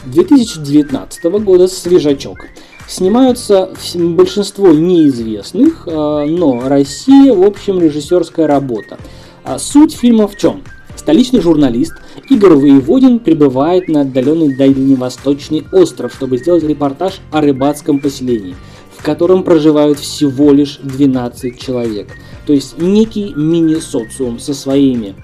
2019 0.06 1.24
года 1.42 1.68
свежачок. 1.68 2.46
Снимаются 2.88 3.70
большинство 3.94 4.68
неизвестных, 4.68 5.86
а, 5.86 6.24
но 6.24 6.68
Россия, 6.68 7.32
в 7.32 7.42
общем, 7.42 7.80
режиссерская 7.80 8.46
работа. 8.46 8.98
А 9.44 9.58
суть 9.58 9.94
фильма 9.94 10.28
в 10.28 10.36
чем? 10.36 10.62
Столичный 10.96 11.40
журналист 11.40 11.92
Игорь 12.30 12.54
Воеводин 12.54 13.18
прибывает 13.18 13.86
на 13.88 14.00
отдаленный 14.00 14.56
дальневосточный 14.56 15.64
остров, 15.70 16.12
чтобы 16.12 16.38
сделать 16.38 16.64
репортаж 16.64 17.20
о 17.30 17.40
рыбацком 17.40 18.00
поселении, 18.00 18.56
в 18.96 19.04
котором 19.04 19.44
проживают 19.44 19.98
всего 19.98 20.52
лишь 20.52 20.80
12 20.82 21.60
человек. 21.60 22.08
То 22.46 22.52
есть 22.52 22.78
некий 22.78 23.32
мини-социум 23.34 24.38
со 24.38 24.54
своими 24.54 25.14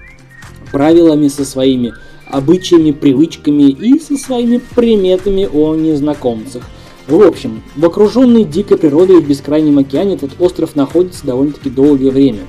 правилами, 0.71 1.27
со 1.27 1.43
своими 1.43 1.93
обычаями, 2.33 2.91
привычками 2.91 3.69
и 3.69 3.99
со 3.99 4.17
своими 4.17 4.57
приметами 4.57 5.47
о 5.51 5.75
незнакомцах. 5.75 6.63
В 7.07 7.21
общем, 7.21 7.61
в 7.75 7.85
окруженной 7.85 8.43
дикой 8.43 8.77
природой 8.77 9.21
в 9.21 9.27
бескрайнем 9.27 9.77
океане 9.77 10.15
этот 10.15 10.31
остров 10.39 10.75
находится 10.75 11.25
довольно-таки 11.27 11.69
долгое 11.69 12.09
время. 12.09 12.39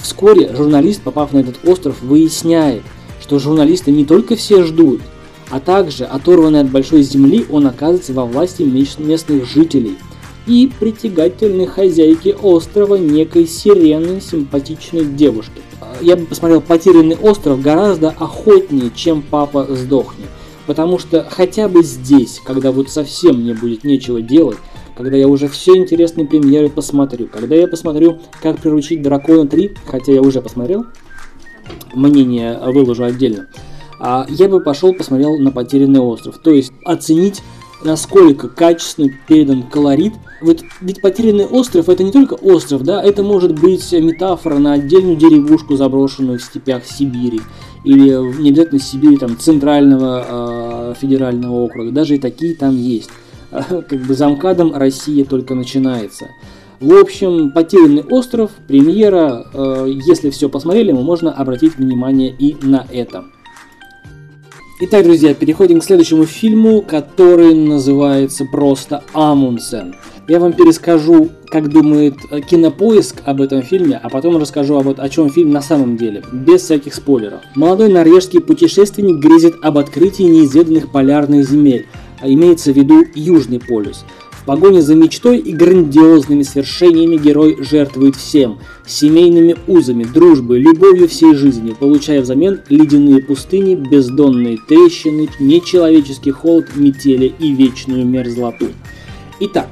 Вскоре 0.00 0.54
журналист, 0.56 1.02
попав 1.02 1.32
на 1.34 1.38
этот 1.38 1.56
остров, 1.68 2.00
выясняет, 2.00 2.82
что 3.20 3.38
журналисты 3.38 3.90
не 3.90 4.06
только 4.06 4.34
все 4.34 4.62
ждут, 4.62 5.02
а 5.50 5.60
также, 5.60 6.04
оторванный 6.04 6.60
от 6.60 6.70
большой 6.70 7.02
земли, 7.02 7.44
он 7.50 7.66
оказывается 7.66 8.14
во 8.14 8.24
власти 8.24 8.62
местных 8.62 9.46
жителей 9.46 9.98
и 10.48 10.72
притягательной 10.80 11.66
хозяйки 11.66 12.34
острова 12.42 12.96
некой 12.96 13.46
сирены 13.46 14.20
симпатичной 14.20 15.04
девушки 15.04 15.60
я 16.00 16.16
бы 16.16 16.26
посмотрел 16.26 16.60
«Потерянный 16.60 17.16
остров» 17.16 17.60
гораздо 17.60 18.10
охотнее, 18.10 18.90
чем 18.94 19.22
«Папа 19.22 19.66
сдохнет». 19.70 20.28
Потому 20.66 20.98
что 20.98 21.26
хотя 21.28 21.68
бы 21.68 21.82
здесь, 21.82 22.40
когда 22.44 22.72
вот 22.72 22.90
совсем 22.90 23.40
мне 23.40 23.54
будет 23.54 23.84
нечего 23.84 24.20
делать, 24.20 24.58
когда 24.96 25.16
я 25.16 25.26
уже 25.28 25.48
все 25.48 25.76
интересные 25.76 26.26
премьеры 26.26 26.68
посмотрю, 26.68 27.26
когда 27.26 27.54
я 27.54 27.68
посмотрю, 27.68 28.18
как 28.42 28.60
приручить 28.60 29.00
дракона 29.00 29.46
3, 29.46 29.76
хотя 29.86 30.12
я 30.12 30.20
уже 30.20 30.42
посмотрел, 30.42 30.86
мнение 31.94 32.58
выложу 32.66 33.04
отдельно, 33.04 33.48
а 33.98 34.26
я 34.28 34.48
бы 34.48 34.60
пошел 34.60 34.92
посмотрел 34.92 35.38
на 35.38 35.52
потерянный 35.52 36.00
остров. 36.00 36.38
То 36.38 36.50
есть 36.50 36.72
оценить 36.84 37.42
насколько 37.82 38.48
качественно 38.48 39.10
передан 39.26 39.62
колорит. 39.62 40.14
Вот 40.40 40.62
ведь 40.80 41.00
потерянный 41.00 41.46
остров 41.46 41.88
это 41.88 42.02
не 42.02 42.12
только 42.12 42.34
остров, 42.34 42.82
да, 42.82 43.02
это 43.02 43.22
может 43.22 43.58
быть 43.58 43.92
метафора 43.92 44.58
на 44.58 44.74
отдельную 44.74 45.16
деревушку, 45.16 45.76
заброшенную 45.76 46.38
в 46.38 46.42
степях 46.42 46.84
Сибири. 46.84 47.40
или 47.84 48.40
не 48.40 48.50
обязательно 48.50 48.80
Сибири, 48.80 49.16
там, 49.16 49.38
центрального 49.38 50.92
э, 50.92 50.94
федерального 51.00 51.54
округа, 51.54 51.90
даже 51.90 52.16
и 52.16 52.18
такие 52.18 52.54
там 52.54 52.76
есть. 52.76 53.10
Как 53.50 54.06
бы 54.06 54.14
замкадом 54.14 54.74
Россия 54.74 55.24
только 55.24 55.54
начинается. 55.54 56.28
В 56.80 56.94
общем, 56.94 57.50
«Потерянный 57.50 58.04
остров», 58.04 58.52
премьера, 58.68 59.46
э, 59.52 59.90
если 60.06 60.30
все 60.30 60.48
посмотрели, 60.48 60.92
можно 60.92 61.32
обратить 61.32 61.76
внимание 61.76 62.30
и 62.30 62.56
на 62.62 62.86
это. 62.92 63.24
Итак, 64.80 65.02
друзья, 65.02 65.34
переходим 65.34 65.80
к 65.80 65.84
следующему 65.84 66.24
фильму, 66.24 66.82
который 66.82 67.52
называется 67.52 68.44
просто 68.44 69.02
«Амундсен». 69.12 69.96
Я 70.28 70.38
вам 70.38 70.52
перескажу, 70.52 71.30
как 71.46 71.68
думает 71.68 72.14
э, 72.30 72.40
Кинопоиск 72.40 73.22
об 73.24 73.40
этом 73.40 73.62
фильме, 73.62 73.98
а 74.00 74.08
потом 74.08 74.36
расскажу 74.36 74.76
об, 74.76 75.00
о 75.00 75.08
чем 75.08 75.30
фильм 75.30 75.50
на 75.50 75.62
самом 75.62 75.96
деле, 75.96 76.22
без 76.32 76.62
всяких 76.62 76.94
спойлеров. 76.94 77.40
Молодой 77.56 77.88
норвежский 77.88 78.40
путешественник 78.40 79.16
грезит 79.16 79.56
об 79.62 79.78
открытии 79.78 80.22
неизведанных 80.22 80.92
полярных 80.92 81.44
земель, 81.44 81.88
а 82.20 82.28
имеется 82.28 82.72
в 82.72 82.76
виду 82.76 83.04
Южный 83.16 83.58
полюс– 83.58 84.04
погоне 84.48 84.80
за 84.80 84.94
мечтой 84.94 85.36
и 85.40 85.52
грандиозными 85.52 86.42
свершениями 86.42 87.18
герой 87.18 87.58
жертвует 87.60 88.16
всем– 88.16 88.58
семейными 88.86 89.54
узами, 89.66 90.04
дружбой, 90.04 90.58
любовью 90.58 91.06
всей 91.06 91.34
жизни, 91.34 91.76
получая 91.78 92.22
взамен 92.22 92.62
ледяные 92.70 93.22
пустыни, 93.22 93.74
бездонные 93.74 94.56
трещины, 94.66 95.28
нечеловеческий 95.38 96.32
холод, 96.32 96.68
метели 96.76 97.30
и 97.38 97.52
вечную 97.52 98.06
мерзлоту. 98.06 98.68
Итак, 99.38 99.68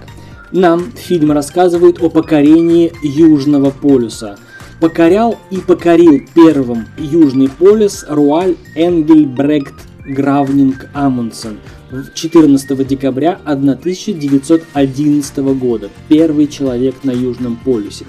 нам 0.53 0.93
фильм 0.95 1.33
рассказывает 1.33 2.03
о 2.03 2.11
покорении 2.11 2.93
Южного 3.03 3.71
полюса. 3.71 4.39
Покорял 4.79 5.39
и 5.51 5.57
покорил 5.57 6.21
первым 6.35 6.85
Южный 6.99 7.49
полюс 7.49 8.05
Руаль 8.11 8.57
Энгельбрегт 8.75 9.73
Гравнинг 10.07 10.89
Амундсен– 10.95 11.59
14 12.15 12.87
декабря 12.87 13.41
1911 13.45 15.39
года. 15.59 15.91
Первый 16.09 16.47
человек 16.47 16.97
на 17.03 17.11
Южном 17.11 17.57
полюсе. 17.57 18.05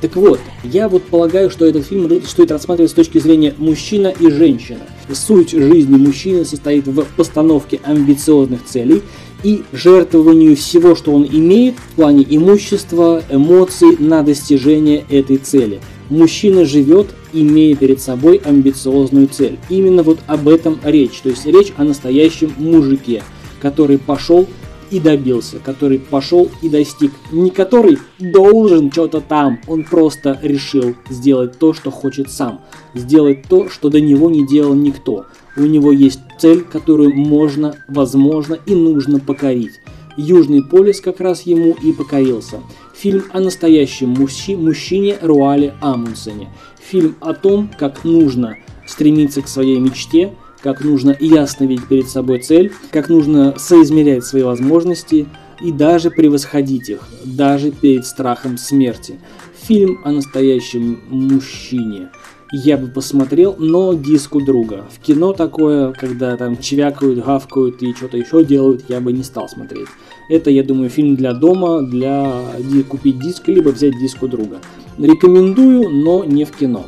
Так 0.00 0.16
вот, 0.16 0.40
я 0.62 0.88
вот 0.88 1.04
полагаю, 1.04 1.50
что 1.50 1.66
этот 1.66 1.86
фильм 1.86 2.10
стоит 2.22 2.50
рассматривать 2.50 2.90
с 2.90 2.94
точки 2.94 3.18
зрения 3.18 3.54
мужчина 3.56 4.08
и 4.08 4.30
женщина. 4.30 4.80
Суть 5.12 5.50
жизни 5.50 5.96
мужчины 5.96 6.44
состоит 6.44 6.86
в 6.86 7.04
постановке 7.16 7.80
амбициозных 7.82 8.64
целей 8.64 9.02
и 9.42 9.62
жертвованию 9.72 10.56
всего, 10.56 10.94
что 10.94 11.12
он 11.12 11.26
имеет 11.30 11.76
в 11.76 11.94
плане 11.96 12.26
имущества, 12.28 13.22
эмоций 13.30 13.96
на 13.98 14.22
достижение 14.22 15.04
этой 15.08 15.38
цели. 15.38 15.80
Мужчина 16.08 16.64
живет 16.64 17.08
имея 17.32 17.74
перед 17.74 18.00
собой 18.00 18.40
амбициозную 18.44 19.28
цель. 19.28 19.58
Именно 19.68 20.02
вот 20.02 20.18
об 20.26 20.48
этом 20.48 20.78
речь. 20.84 21.20
То 21.20 21.30
есть 21.30 21.46
речь 21.46 21.72
о 21.76 21.84
настоящем 21.84 22.52
мужике, 22.58 23.22
который 23.60 23.98
пошел 23.98 24.46
и 24.90 25.00
добился, 25.00 25.58
который 25.58 25.98
пошел 25.98 26.48
и 26.62 26.68
достиг. 26.68 27.12
Не 27.32 27.50
который 27.50 27.98
должен 28.18 28.92
что-то 28.92 29.20
там, 29.20 29.58
он 29.66 29.84
просто 29.84 30.38
решил 30.42 30.94
сделать 31.10 31.58
то, 31.58 31.74
что 31.74 31.90
хочет 31.90 32.30
сам. 32.30 32.60
Сделать 32.94 33.44
то, 33.48 33.68
что 33.68 33.88
до 33.88 34.00
него 34.00 34.30
не 34.30 34.46
делал 34.46 34.74
никто. 34.74 35.26
У 35.56 35.62
него 35.62 35.90
есть 35.90 36.20
цель, 36.38 36.60
которую 36.62 37.14
можно, 37.14 37.74
возможно 37.88 38.58
и 38.66 38.74
нужно 38.74 39.18
покорить. 39.18 39.80
Южный 40.16 40.62
полюс 40.62 41.00
как 41.00 41.20
раз 41.20 41.42
ему 41.42 41.76
и 41.82 41.92
покорился. 41.92 42.60
Фильм 42.98 43.24
о 43.34 43.40
настоящем 43.40 44.08
мужчи, 44.10 44.56
мужчине 44.56 45.18
Руале 45.20 45.74
Амундсене. 45.82 46.48
Фильм 46.80 47.14
о 47.20 47.34
том, 47.34 47.70
как 47.78 48.04
нужно 48.04 48.56
стремиться 48.86 49.42
к 49.42 49.48
своей 49.48 49.78
мечте, 49.78 50.32
как 50.62 50.82
нужно 50.82 51.14
ясно 51.20 51.64
видеть 51.64 51.88
перед 51.88 52.08
собой 52.08 52.40
цель, 52.40 52.72
как 52.90 53.10
нужно 53.10 53.54
соизмерять 53.58 54.24
свои 54.24 54.42
возможности 54.42 55.28
и 55.60 55.72
даже 55.72 56.10
превосходить 56.10 56.88
их, 56.88 57.00
даже 57.22 57.70
перед 57.70 58.06
страхом 58.06 58.56
смерти. 58.56 59.20
Фильм 59.62 60.00
о 60.02 60.12
настоящем 60.12 61.00
мужчине. 61.10 62.08
Я 62.52 62.76
бы 62.76 62.86
посмотрел, 62.86 63.56
но 63.58 63.94
диску 63.94 64.40
друга. 64.40 64.84
В 64.90 65.00
кино 65.00 65.32
такое, 65.32 65.92
когда 65.92 66.36
там 66.36 66.56
чвякают, 66.56 67.24
гавкают 67.24 67.82
и 67.82 67.92
что-то 67.92 68.16
еще 68.16 68.44
делают, 68.44 68.84
я 68.88 69.00
бы 69.00 69.12
не 69.12 69.24
стал 69.24 69.48
смотреть. 69.48 69.88
Это, 70.28 70.50
я 70.50 70.62
думаю, 70.62 70.88
фильм 70.88 71.16
для 71.16 71.32
дома, 71.32 71.82
для 71.82 72.44
купить 72.88 73.18
диск, 73.18 73.48
либо 73.48 73.70
взять 73.70 73.98
диску 73.98 74.28
друга. 74.28 74.58
Рекомендую, 74.96 75.90
но 75.90 76.24
не 76.24 76.44
в 76.44 76.52
кино. 76.52 76.86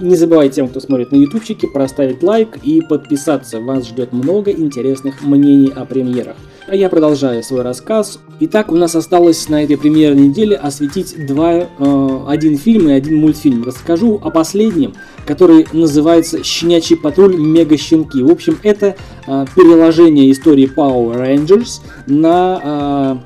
Не 0.00 0.16
забывайте 0.16 0.56
тем, 0.56 0.68
кто 0.68 0.80
смотрит 0.80 1.12
на 1.12 1.16
ютубчике, 1.16 1.68
проставить 1.68 2.22
лайк 2.22 2.58
и 2.62 2.80
подписаться. 2.80 3.60
Вас 3.60 3.86
ждет 3.86 4.12
много 4.12 4.50
интересных 4.50 5.22
мнений 5.22 5.72
о 5.74 5.84
премьерах. 5.84 6.36
А 6.66 6.74
я 6.74 6.88
продолжаю 6.88 7.42
свой 7.42 7.62
рассказ. 7.62 8.18
Итак, 8.40 8.72
у 8.72 8.76
нас 8.76 8.96
осталось 8.96 9.48
на 9.48 9.62
этой 9.62 9.78
премьерной 9.78 10.26
неделе 10.28 10.56
осветить 10.56 11.24
два, 11.24 11.52
э, 11.52 12.24
один 12.26 12.58
фильм 12.58 12.88
и 12.88 12.92
один 12.92 13.18
мультфильм. 13.18 13.62
Расскажу 13.62 14.20
о 14.20 14.30
последнем, 14.30 14.94
который 15.24 15.68
называется 15.72 16.42
«Щенячий 16.42 16.96
патруль. 16.96 17.36
Мега 17.36 17.76
щенки». 17.76 18.22
В 18.22 18.30
общем, 18.30 18.58
это 18.64 18.96
э, 19.26 19.46
переложение 19.54 20.32
истории 20.32 20.68
Power 20.68 21.16
Rangers 21.16 21.80
на, 22.08 23.22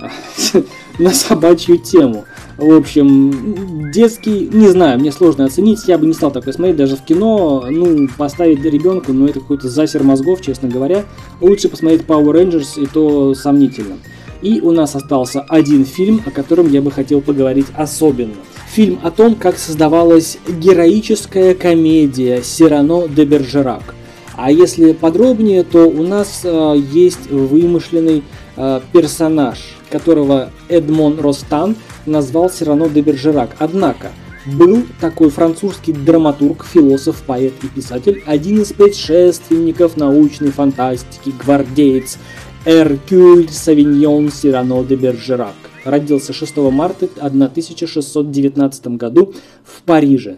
э, 0.00 0.62
на 0.98 1.10
собачью 1.10 1.78
тему. 1.78 2.24
В 2.56 2.74
общем, 2.74 3.92
детский, 3.92 4.50
не 4.52 4.66
знаю, 4.66 4.98
мне 4.98 5.12
сложно 5.12 5.44
оценить, 5.44 5.86
я 5.86 5.96
бы 5.96 6.06
не 6.06 6.12
стал 6.12 6.32
такой 6.32 6.52
смотреть 6.52 6.76
даже 6.76 6.96
в 6.96 7.04
кино, 7.04 7.64
ну, 7.70 8.08
поставить 8.18 8.64
ребенку, 8.64 9.12
ну, 9.12 9.28
это 9.28 9.38
какой-то 9.38 9.68
засер 9.68 10.02
мозгов, 10.02 10.40
честно 10.40 10.68
говоря. 10.68 11.04
Лучше 11.40 11.68
посмотреть 11.68 12.02
Power 12.02 12.32
Rangers, 12.32 12.82
и 12.82 12.86
то 12.86 13.34
сомнительно. 13.34 13.98
И 14.42 14.60
у 14.60 14.72
нас 14.72 14.94
остался 14.94 15.40
один 15.40 15.84
фильм, 15.84 16.22
о 16.26 16.30
котором 16.30 16.70
я 16.70 16.80
бы 16.80 16.90
хотел 16.90 17.20
поговорить 17.20 17.66
особенно. 17.74 18.34
Фильм 18.72 19.00
о 19.02 19.10
том, 19.10 19.34
как 19.34 19.58
создавалась 19.58 20.38
героическая 20.46 21.54
комедия 21.54 22.42
Сирано 22.42 23.08
де 23.08 23.24
Бержерак. 23.24 23.94
А 24.36 24.52
если 24.52 24.92
подробнее, 24.92 25.64
то 25.64 25.88
у 25.88 26.02
нас 26.04 26.42
э, 26.44 26.74
есть 26.92 27.28
вымышленный 27.28 28.22
э, 28.56 28.80
персонаж, 28.92 29.58
которого 29.90 30.50
Эдмон 30.68 31.18
Ростан– 31.18 31.74
назвал 32.08 32.50
Сирано 32.50 32.88
де 32.88 33.00
Бержерак. 33.00 33.50
Однако, 33.58 34.10
был 34.46 34.84
такой 35.00 35.30
французский 35.30 35.92
драматург, 35.92 36.64
философ, 36.64 37.22
поэт 37.26 37.52
и 37.62 37.66
писатель, 37.68 38.22
один 38.26 38.62
из 38.62 38.72
предшественников 38.72 39.96
научной 39.96 40.50
фантастики, 40.50 41.34
гвардеец 41.44 42.18
Эркюль 42.70 43.48
Савиньон 43.48 44.30
Сирано 44.30 44.84
де 44.84 44.94
Бержерак. 44.94 45.54
Родился 45.86 46.34
6 46.34 46.58
марта 46.58 47.08
1619 47.18 48.88
году 48.88 49.32
в 49.64 49.80
Париже. 49.84 50.36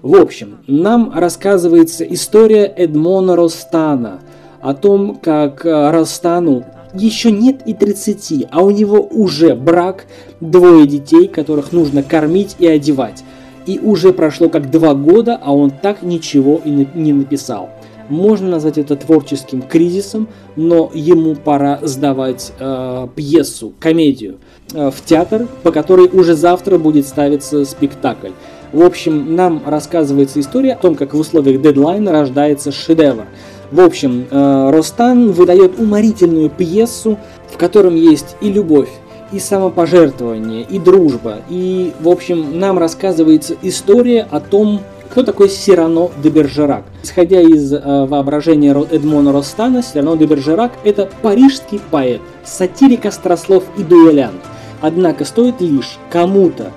В 0.00 0.14
общем, 0.14 0.58
нам 0.68 1.10
рассказывается 1.12 2.04
история 2.04 2.66
Эдмона 2.66 3.34
Ростана 3.34 4.20
о 4.60 4.74
том, 4.74 5.16
как 5.16 5.64
Ростану 5.64 6.64
еще 6.94 7.32
нет 7.32 7.62
и 7.66 7.74
30, 7.74 8.46
а 8.52 8.62
у 8.62 8.70
него 8.70 9.00
уже 9.00 9.56
брак, 9.56 10.06
двое 10.40 10.86
детей, 10.86 11.26
которых 11.26 11.72
нужно 11.72 12.04
кормить 12.04 12.54
и 12.60 12.66
одевать. 12.68 13.24
И 13.66 13.80
уже 13.80 14.12
прошло 14.12 14.48
как 14.48 14.70
два 14.70 14.94
года, 14.94 15.36
а 15.42 15.52
он 15.52 15.72
так 15.72 16.02
ничего 16.02 16.60
и 16.64 16.70
не 16.94 17.12
написал. 17.12 17.70
Можно 18.12 18.50
назвать 18.50 18.76
это 18.76 18.94
творческим 18.94 19.62
кризисом, 19.62 20.28
но 20.54 20.90
ему 20.92 21.34
пора 21.34 21.78
сдавать 21.80 22.52
э, 22.58 23.08
пьесу, 23.16 23.72
комедию 23.80 24.36
э, 24.74 24.90
в 24.90 25.02
театр, 25.02 25.48
по 25.62 25.72
которой 25.72 26.10
уже 26.12 26.34
завтра 26.34 26.76
будет 26.76 27.06
ставиться 27.06 27.64
спектакль. 27.64 28.32
В 28.70 28.82
общем, 28.82 29.34
нам 29.34 29.62
рассказывается 29.64 30.40
история 30.40 30.74
о 30.74 30.76
том, 30.76 30.94
как 30.94 31.14
в 31.14 31.18
условиях 31.18 31.62
дедлайна 31.62 32.12
рождается 32.12 32.70
шедевр. 32.70 33.24
В 33.70 33.80
общем, 33.80 34.26
э, 34.30 34.70
Ростан 34.70 35.32
выдает 35.32 35.80
уморительную 35.80 36.50
пьесу, 36.50 37.18
в 37.50 37.56
котором 37.56 37.94
есть 37.94 38.36
и 38.42 38.52
любовь, 38.52 38.90
и 39.32 39.38
самопожертвование, 39.38 40.66
и 40.68 40.78
дружба. 40.78 41.38
И, 41.48 41.92
в 41.98 42.10
общем, 42.10 42.58
нам 42.58 42.78
рассказывается 42.78 43.56
история 43.62 44.28
о 44.30 44.38
том, 44.40 44.82
кто 45.12 45.22
такой 45.22 45.50
Сирано 45.50 46.10
де 46.22 46.30
Бержерак. 46.30 46.84
Исходя 47.02 47.42
из 47.42 47.70
э, 47.70 48.06
воображения 48.06 48.72
Эдмона 48.90 49.30
Ростана, 49.30 49.82
Сирано 49.82 50.16
де 50.16 50.24
Бержерак– 50.24 50.72
это 50.84 51.06
парижский 51.20 51.82
поэт, 51.90 52.22
сатирик, 52.46 53.04
острослов 53.04 53.64
и 53.76 53.82
дуэлянт. 53.82 54.40
Однако 54.80 55.26
стоит 55.26 55.60
лишь 55.60 55.98
кому-то 56.10 56.72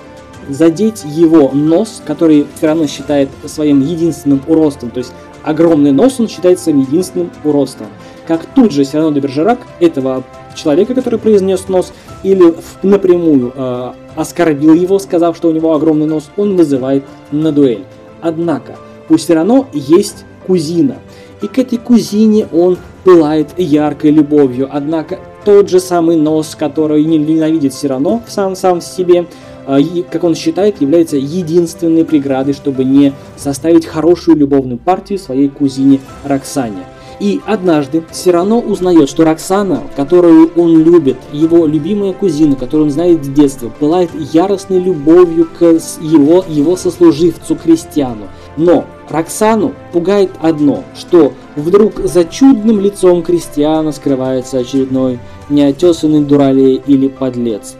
задеть 0.49 1.05
его 1.05 1.51
нос, 1.53 2.01
который 2.05 2.45
все 2.57 2.67
равно 2.67 2.87
считает 2.87 3.29
своим 3.45 3.79
единственным 3.79 4.41
уростом, 4.47 4.91
то 4.91 4.97
есть 4.97 5.13
огромный 5.41 5.93
нос 5.93 6.19
он 6.19 6.27
считается 6.27 6.71
единственным 6.71 7.31
уродством. 7.45 7.87
Как 8.27 8.45
тут 8.47 8.73
же 8.73 8.83
Сирано 8.83 9.13
де 9.13 9.21
Бержерак 9.21 9.59
этого 9.79 10.25
человека, 10.55 10.93
который 10.93 11.19
произнес 11.19 11.69
нос, 11.69 11.93
или 12.23 12.53
напрямую 12.83 13.53
э, 13.55 13.91
оскорбил 14.17 14.73
его, 14.73 14.99
сказав, 14.99 15.37
что 15.37 15.47
у 15.47 15.51
него 15.53 15.73
огромный 15.73 16.05
нос, 16.05 16.29
он 16.35 16.57
вызывает 16.57 17.05
на 17.31 17.53
дуэль. 17.53 17.85
Однако, 18.25 18.75
у 19.07 19.19
Сирано 19.19 19.67
есть 19.71 20.25
кузина. 20.47 20.95
И 21.43 21.47
к 21.47 21.59
этой 21.59 21.77
кузине 21.77 22.47
он 22.51 22.75
пылает 23.03 23.49
яркой 23.55 24.09
любовью. 24.09 24.67
Однако 24.71 25.19
тот 25.45 25.69
же 25.69 25.79
самый 25.79 26.15
нос, 26.15 26.55
который 26.57 27.03
ненавидит 27.03 27.75
Сирано 27.75 28.23
сам, 28.27 28.55
сам 28.55 28.79
в 28.79 28.83
себе, 28.83 29.27
а, 29.67 29.77
как 30.09 30.23
он 30.23 30.33
считает, 30.33 30.81
является 30.81 31.17
единственной 31.17 32.03
преградой, 32.03 32.55
чтобы 32.55 32.83
не 32.83 33.13
составить 33.37 33.85
хорошую 33.85 34.37
любовную 34.37 34.79
партию 34.79 35.19
своей 35.19 35.49
кузине 35.49 35.99
Роксане. 36.23 36.83
И 37.19 37.41
однажды 37.45 38.03
Сирано 38.11 38.57
узнает, 38.57 39.09
что 39.09 39.23
Роксана, 39.23 39.83
которую 39.95 40.51
он 40.55 40.83
любит, 40.83 41.17
его 41.31 41.65
любимая 41.65 42.13
кузина, 42.13 42.55
которую 42.55 42.87
он 42.87 42.91
знает 42.91 43.23
с 43.23 43.27
детства, 43.27 43.71
пылает 43.79 44.09
яростной 44.33 44.79
любовью 44.79 45.47
к 45.57 45.63
его, 46.01 46.43
его 46.47 46.75
сослуживцу 46.75 47.55
Кристиану. 47.55 48.27
Но 48.57 48.85
Роксану 49.09 49.73
пугает 49.93 50.31
одно, 50.41 50.83
что 50.95 51.33
вдруг 51.55 51.99
за 51.99 52.25
чудным 52.25 52.79
лицом 52.79 53.23
Кристиана 53.23 53.91
скрывается 53.91 54.59
очередной 54.59 55.19
неотесанный 55.49 56.21
дуралей 56.21 56.81
или 56.85 57.07
подлец. 57.07 57.75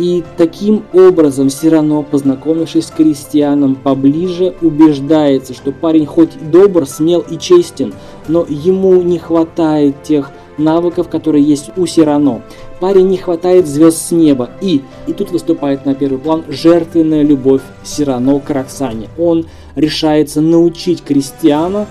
И 0.00 0.24
таким 0.38 0.84
образом 0.94 1.50
Сирано, 1.50 2.00
познакомившись 2.00 2.86
с 2.86 2.90
крестьяном 2.90 3.74
поближе, 3.74 4.54
убеждается, 4.62 5.52
что 5.52 5.72
парень 5.72 6.06
хоть 6.06 6.30
добр, 6.50 6.86
смел 6.86 7.20
и 7.20 7.36
честен, 7.36 7.92
но 8.26 8.46
ему 8.48 9.02
не 9.02 9.18
хватает 9.18 10.02
тех 10.02 10.30
навыков, 10.56 11.10
которые 11.10 11.44
есть 11.44 11.72
у 11.76 11.84
Сирано. 11.84 12.40
Парень 12.80 13.08
не 13.08 13.18
хватает 13.18 13.66
звезд 13.66 13.98
с 13.98 14.10
неба. 14.10 14.48
И, 14.62 14.80
и 15.06 15.12
тут 15.12 15.32
выступает 15.32 15.84
на 15.84 15.94
первый 15.94 16.18
план 16.18 16.44
жертвенная 16.48 17.22
любовь 17.22 17.60
Сирано 17.82 18.40
к 18.40 18.48
Роксане. 18.48 19.10
Он 19.18 19.44
решается 19.76 20.40
научить 20.40 21.04
крестьяна 21.04 21.86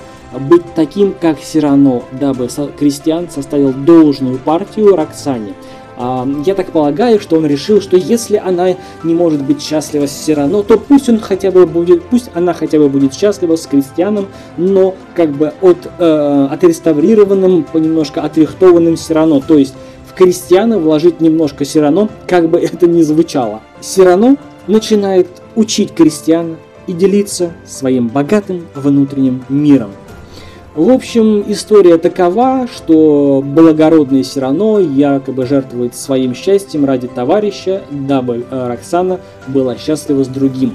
быть 0.49 0.63
таким, 0.73 1.13
как 1.13 1.39
Сирано, 1.39 2.01
дабы 2.19 2.49
крестьян 2.79 3.29
составил 3.29 3.71
должную 3.71 4.39
партию 4.39 4.95
Роксане. 4.95 5.53
Я 5.99 6.55
так 6.55 6.71
полагаю, 6.71 7.19
что 7.19 7.35
он 7.35 7.45
решил, 7.45 7.81
что 7.81 7.97
если 7.97 8.37
она 8.37 8.77
не 9.03 9.13
может 9.13 9.43
быть 9.43 9.61
счастлива 9.61 10.07
с 10.07 10.11
Сирано, 10.11 10.63
то 10.63 10.77
пусть 10.77 11.09
он 11.09 11.19
хотя 11.19 11.51
бы 11.51 11.65
будет, 11.65 12.03
пусть 12.03 12.29
она 12.33 12.53
хотя 12.53 12.79
бы 12.79 12.87
будет 12.87 13.13
счастлива 13.13 13.57
с 13.57 13.67
крестьяном, 13.67 14.27
но 14.55 14.95
как 15.13 15.31
бы 15.31 15.51
от 15.61 15.89
э, 15.97 16.47
отреставрированным, 16.51 17.65
немножко 17.73 18.21
отрихтованным 18.21 18.95
Сирано, 18.95 19.41
то 19.41 19.57
есть 19.57 19.73
в 20.09 20.13
крестьяна 20.13 20.79
вложить 20.79 21.19
немножко 21.19 21.65
Сирано, 21.65 22.07
как 22.27 22.49
бы 22.49 22.59
это 22.59 22.87
ни 22.87 23.01
звучало. 23.01 23.59
Сирано 23.81 24.37
начинает 24.67 25.27
учить 25.55 25.93
крестьян 25.93 26.55
и 26.87 26.93
делиться 26.93 27.51
своим 27.65 28.07
богатым 28.07 28.65
внутренним 28.73 29.43
миром. 29.49 29.91
В 30.79 30.91
общем, 30.91 31.43
история 31.45 31.97
такова, 31.97 32.65
что 32.73 33.43
благородный 33.45 34.23
Сирано 34.23 34.77
якобы 34.79 35.45
жертвует 35.45 35.93
своим 35.93 36.33
счастьем 36.33 36.85
ради 36.85 37.09
товарища, 37.09 37.81
дабы 37.91 38.45
э, 38.49 38.67
Роксана 38.69 39.19
была 39.47 39.75
счастлива 39.75 40.23
с 40.23 40.29
другим. 40.29 40.73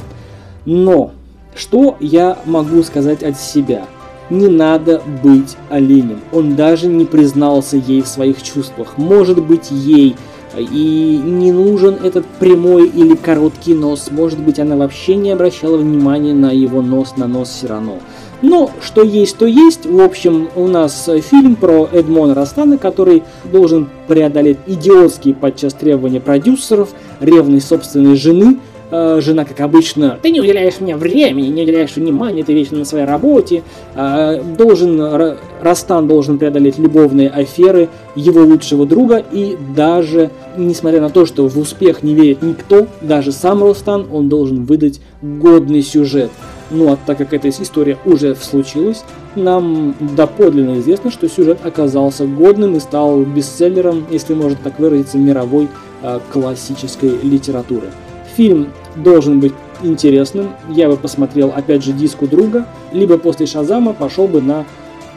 Но, 0.67 1.13
что 1.57 1.97
я 2.01 2.37
могу 2.45 2.83
сказать 2.83 3.23
от 3.23 3.41
себя? 3.41 3.87
Не 4.29 4.49
надо 4.49 5.01
быть 5.23 5.57
оленем. 5.71 6.21
Он 6.33 6.55
даже 6.55 6.87
не 6.87 7.07
признался 7.07 7.79
ей 7.79 8.03
в 8.03 8.07
своих 8.07 8.43
чувствах. 8.43 8.99
Может 8.99 9.43
быть, 9.43 9.71
ей 9.71 10.17
и 10.55 11.21
не 11.25 11.51
нужен 11.51 11.97
этот 12.03 12.27
прямой 12.27 12.89
или 12.89 13.17
короткий 13.17 13.73
нос. 13.73 14.09
Может 14.11 14.39
быть, 14.41 14.59
она 14.59 14.77
вообще 14.77 15.17
не 15.17 15.31
обращала 15.31 15.79
внимания 15.79 16.35
на 16.35 16.51
его 16.53 16.83
нос, 16.83 17.15
на 17.17 17.27
нос 17.27 17.51
Сирано. 17.51 18.01
Но 18.43 18.71
что 18.81 19.03
есть, 19.03 19.37
то 19.39 19.47
есть. 19.47 19.87
В 19.87 20.01
общем, 20.01 20.49
у 20.55 20.67
нас 20.67 21.09
фильм 21.31 21.57
про 21.57 21.89
Эдмона 21.93 22.35
Растана, 22.35 22.79
который 22.79 23.23
должен 23.51 23.89
преодолеть 24.09 24.59
идиотские 24.67 25.35
подчас 25.35 25.75
требования 25.75 26.21
продюсеров, 26.21 26.91
ревность 27.21 27.69
собственной 27.69 28.17
жены, 28.17 28.59
э, 28.91 29.21
жена, 29.23 29.45
как 29.45 29.61
обычно, 29.61 30.19
ты 30.23 30.31
не 30.31 30.41
уделяешь 30.41 30.81
мне 30.81 30.97
времени, 30.97 31.49
не 31.49 31.63
уделяешь 31.63 31.97
внимания, 31.97 32.45
ты 32.45 32.53
вечно 32.53 32.79
на 32.79 32.85
своей 32.85 33.07
работе. 33.07 33.63
Э, 33.95 34.43
должен, 34.43 35.37
Растан 35.63 36.07
должен 36.07 36.39
преодолеть 36.39 36.79
любовные 36.79 37.31
аферы 37.31 37.89
его 38.15 38.43
лучшего 38.43 38.87
друга 38.87 39.25
и 39.33 39.57
даже, 39.75 40.31
несмотря 40.57 41.01
на 41.01 41.11
то, 41.11 41.27
что 41.27 41.49
в 41.49 41.59
успех 41.59 42.03
не 42.03 42.15
верит 42.15 42.43
никто, 42.43 42.87
даже 43.01 43.33
сам 43.33 43.63
Ростан, 43.63 44.07
он 44.13 44.29
должен 44.29 44.65
выдать 44.65 45.01
годный 45.23 45.83
сюжет. 45.83 46.31
Ну 46.71 46.93
а 46.93 46.97
так 46.97 47.19
как 47.19 47.33
эта 47.33 47.49
история 47.49 47.99
уже 48.05 48.35
случилась, 48.35 49.05
нам 49.37 49.95
доподлинно 50.01 50.79
известно, 50.79 51.11
что 51.11 51.29
сюжет 51.29 51.59
оказался 51.65 52.27
годным 52.27 52.77
и 52.77 52.81
стал 52.81 53.21
бестселлером, 53.23 54.07
если 54.11 54.35
можно 54.35 54.57
так 54.63 54.79
выразиться, 54.79 55.19
мировой 55.19 55.69
э, 56.03 56.21
классической 56.33 57.19
литературы. 57.23 57.89
Фильм 58.37 58.73
должен 58.97 59.41
быть 59.41 59.53
интересным, 59.83 60.51
я 60.71 60.89
бы 60.89 60.97
посмотрел 60.97 61.53
опять 61.55 61.85
же 61.85 61.93
диску 61.93 62.27
друга, 62.27 62.67
либо 62.93 63.19
после 63.19 63.47
Шазама 63.47 63.93
пошел 63.93 64.27
бы 64.27 64.41
на 64.41 64.65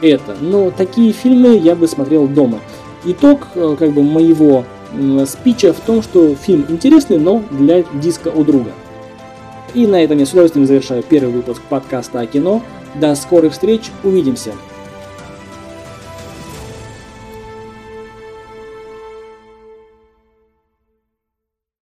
это. 0.02 0.36
Но 0.40 0.70
такие 0.70 1.12
фильмы 1.12 1.56
я 1.56 1.74
бы 1.74 1.88
смотрел 1.88 2.28
дома. 2.28 2.58
Итог 3.04 3.48
э, 3.54 3.76
как 3.78 3.92
бы 3.92 4.02
моего 4.02 4.64
спича 5.26 5.72
в 5.72 5.80
том, 5.80 6.02
что 6.02 6.34
фильм 6.34 6.64
интересный, 6.68 7.18
но 7.18 7.42
для 7.50 7.84
диска 7.94 8.28
у 8.28 8.44
друга. 8.44 8.72
И 9.74 9.86
на 9.86 10.02
этом 10.02 10.18
я 10.18 10.26
с 10.26 10.30
удовольствием 10.30 10.66
завершаю 10.66 11.02
первый 11.02 11.32
выпуск 11.32 11.62
подкаста 11.68 12.20
о 12.20 12.26
кино. 12.26 12.62
До 12.94 13.14
скорых 13.14 13.52
встреч, 13.52 13.90
увидимся! 14.02 14.52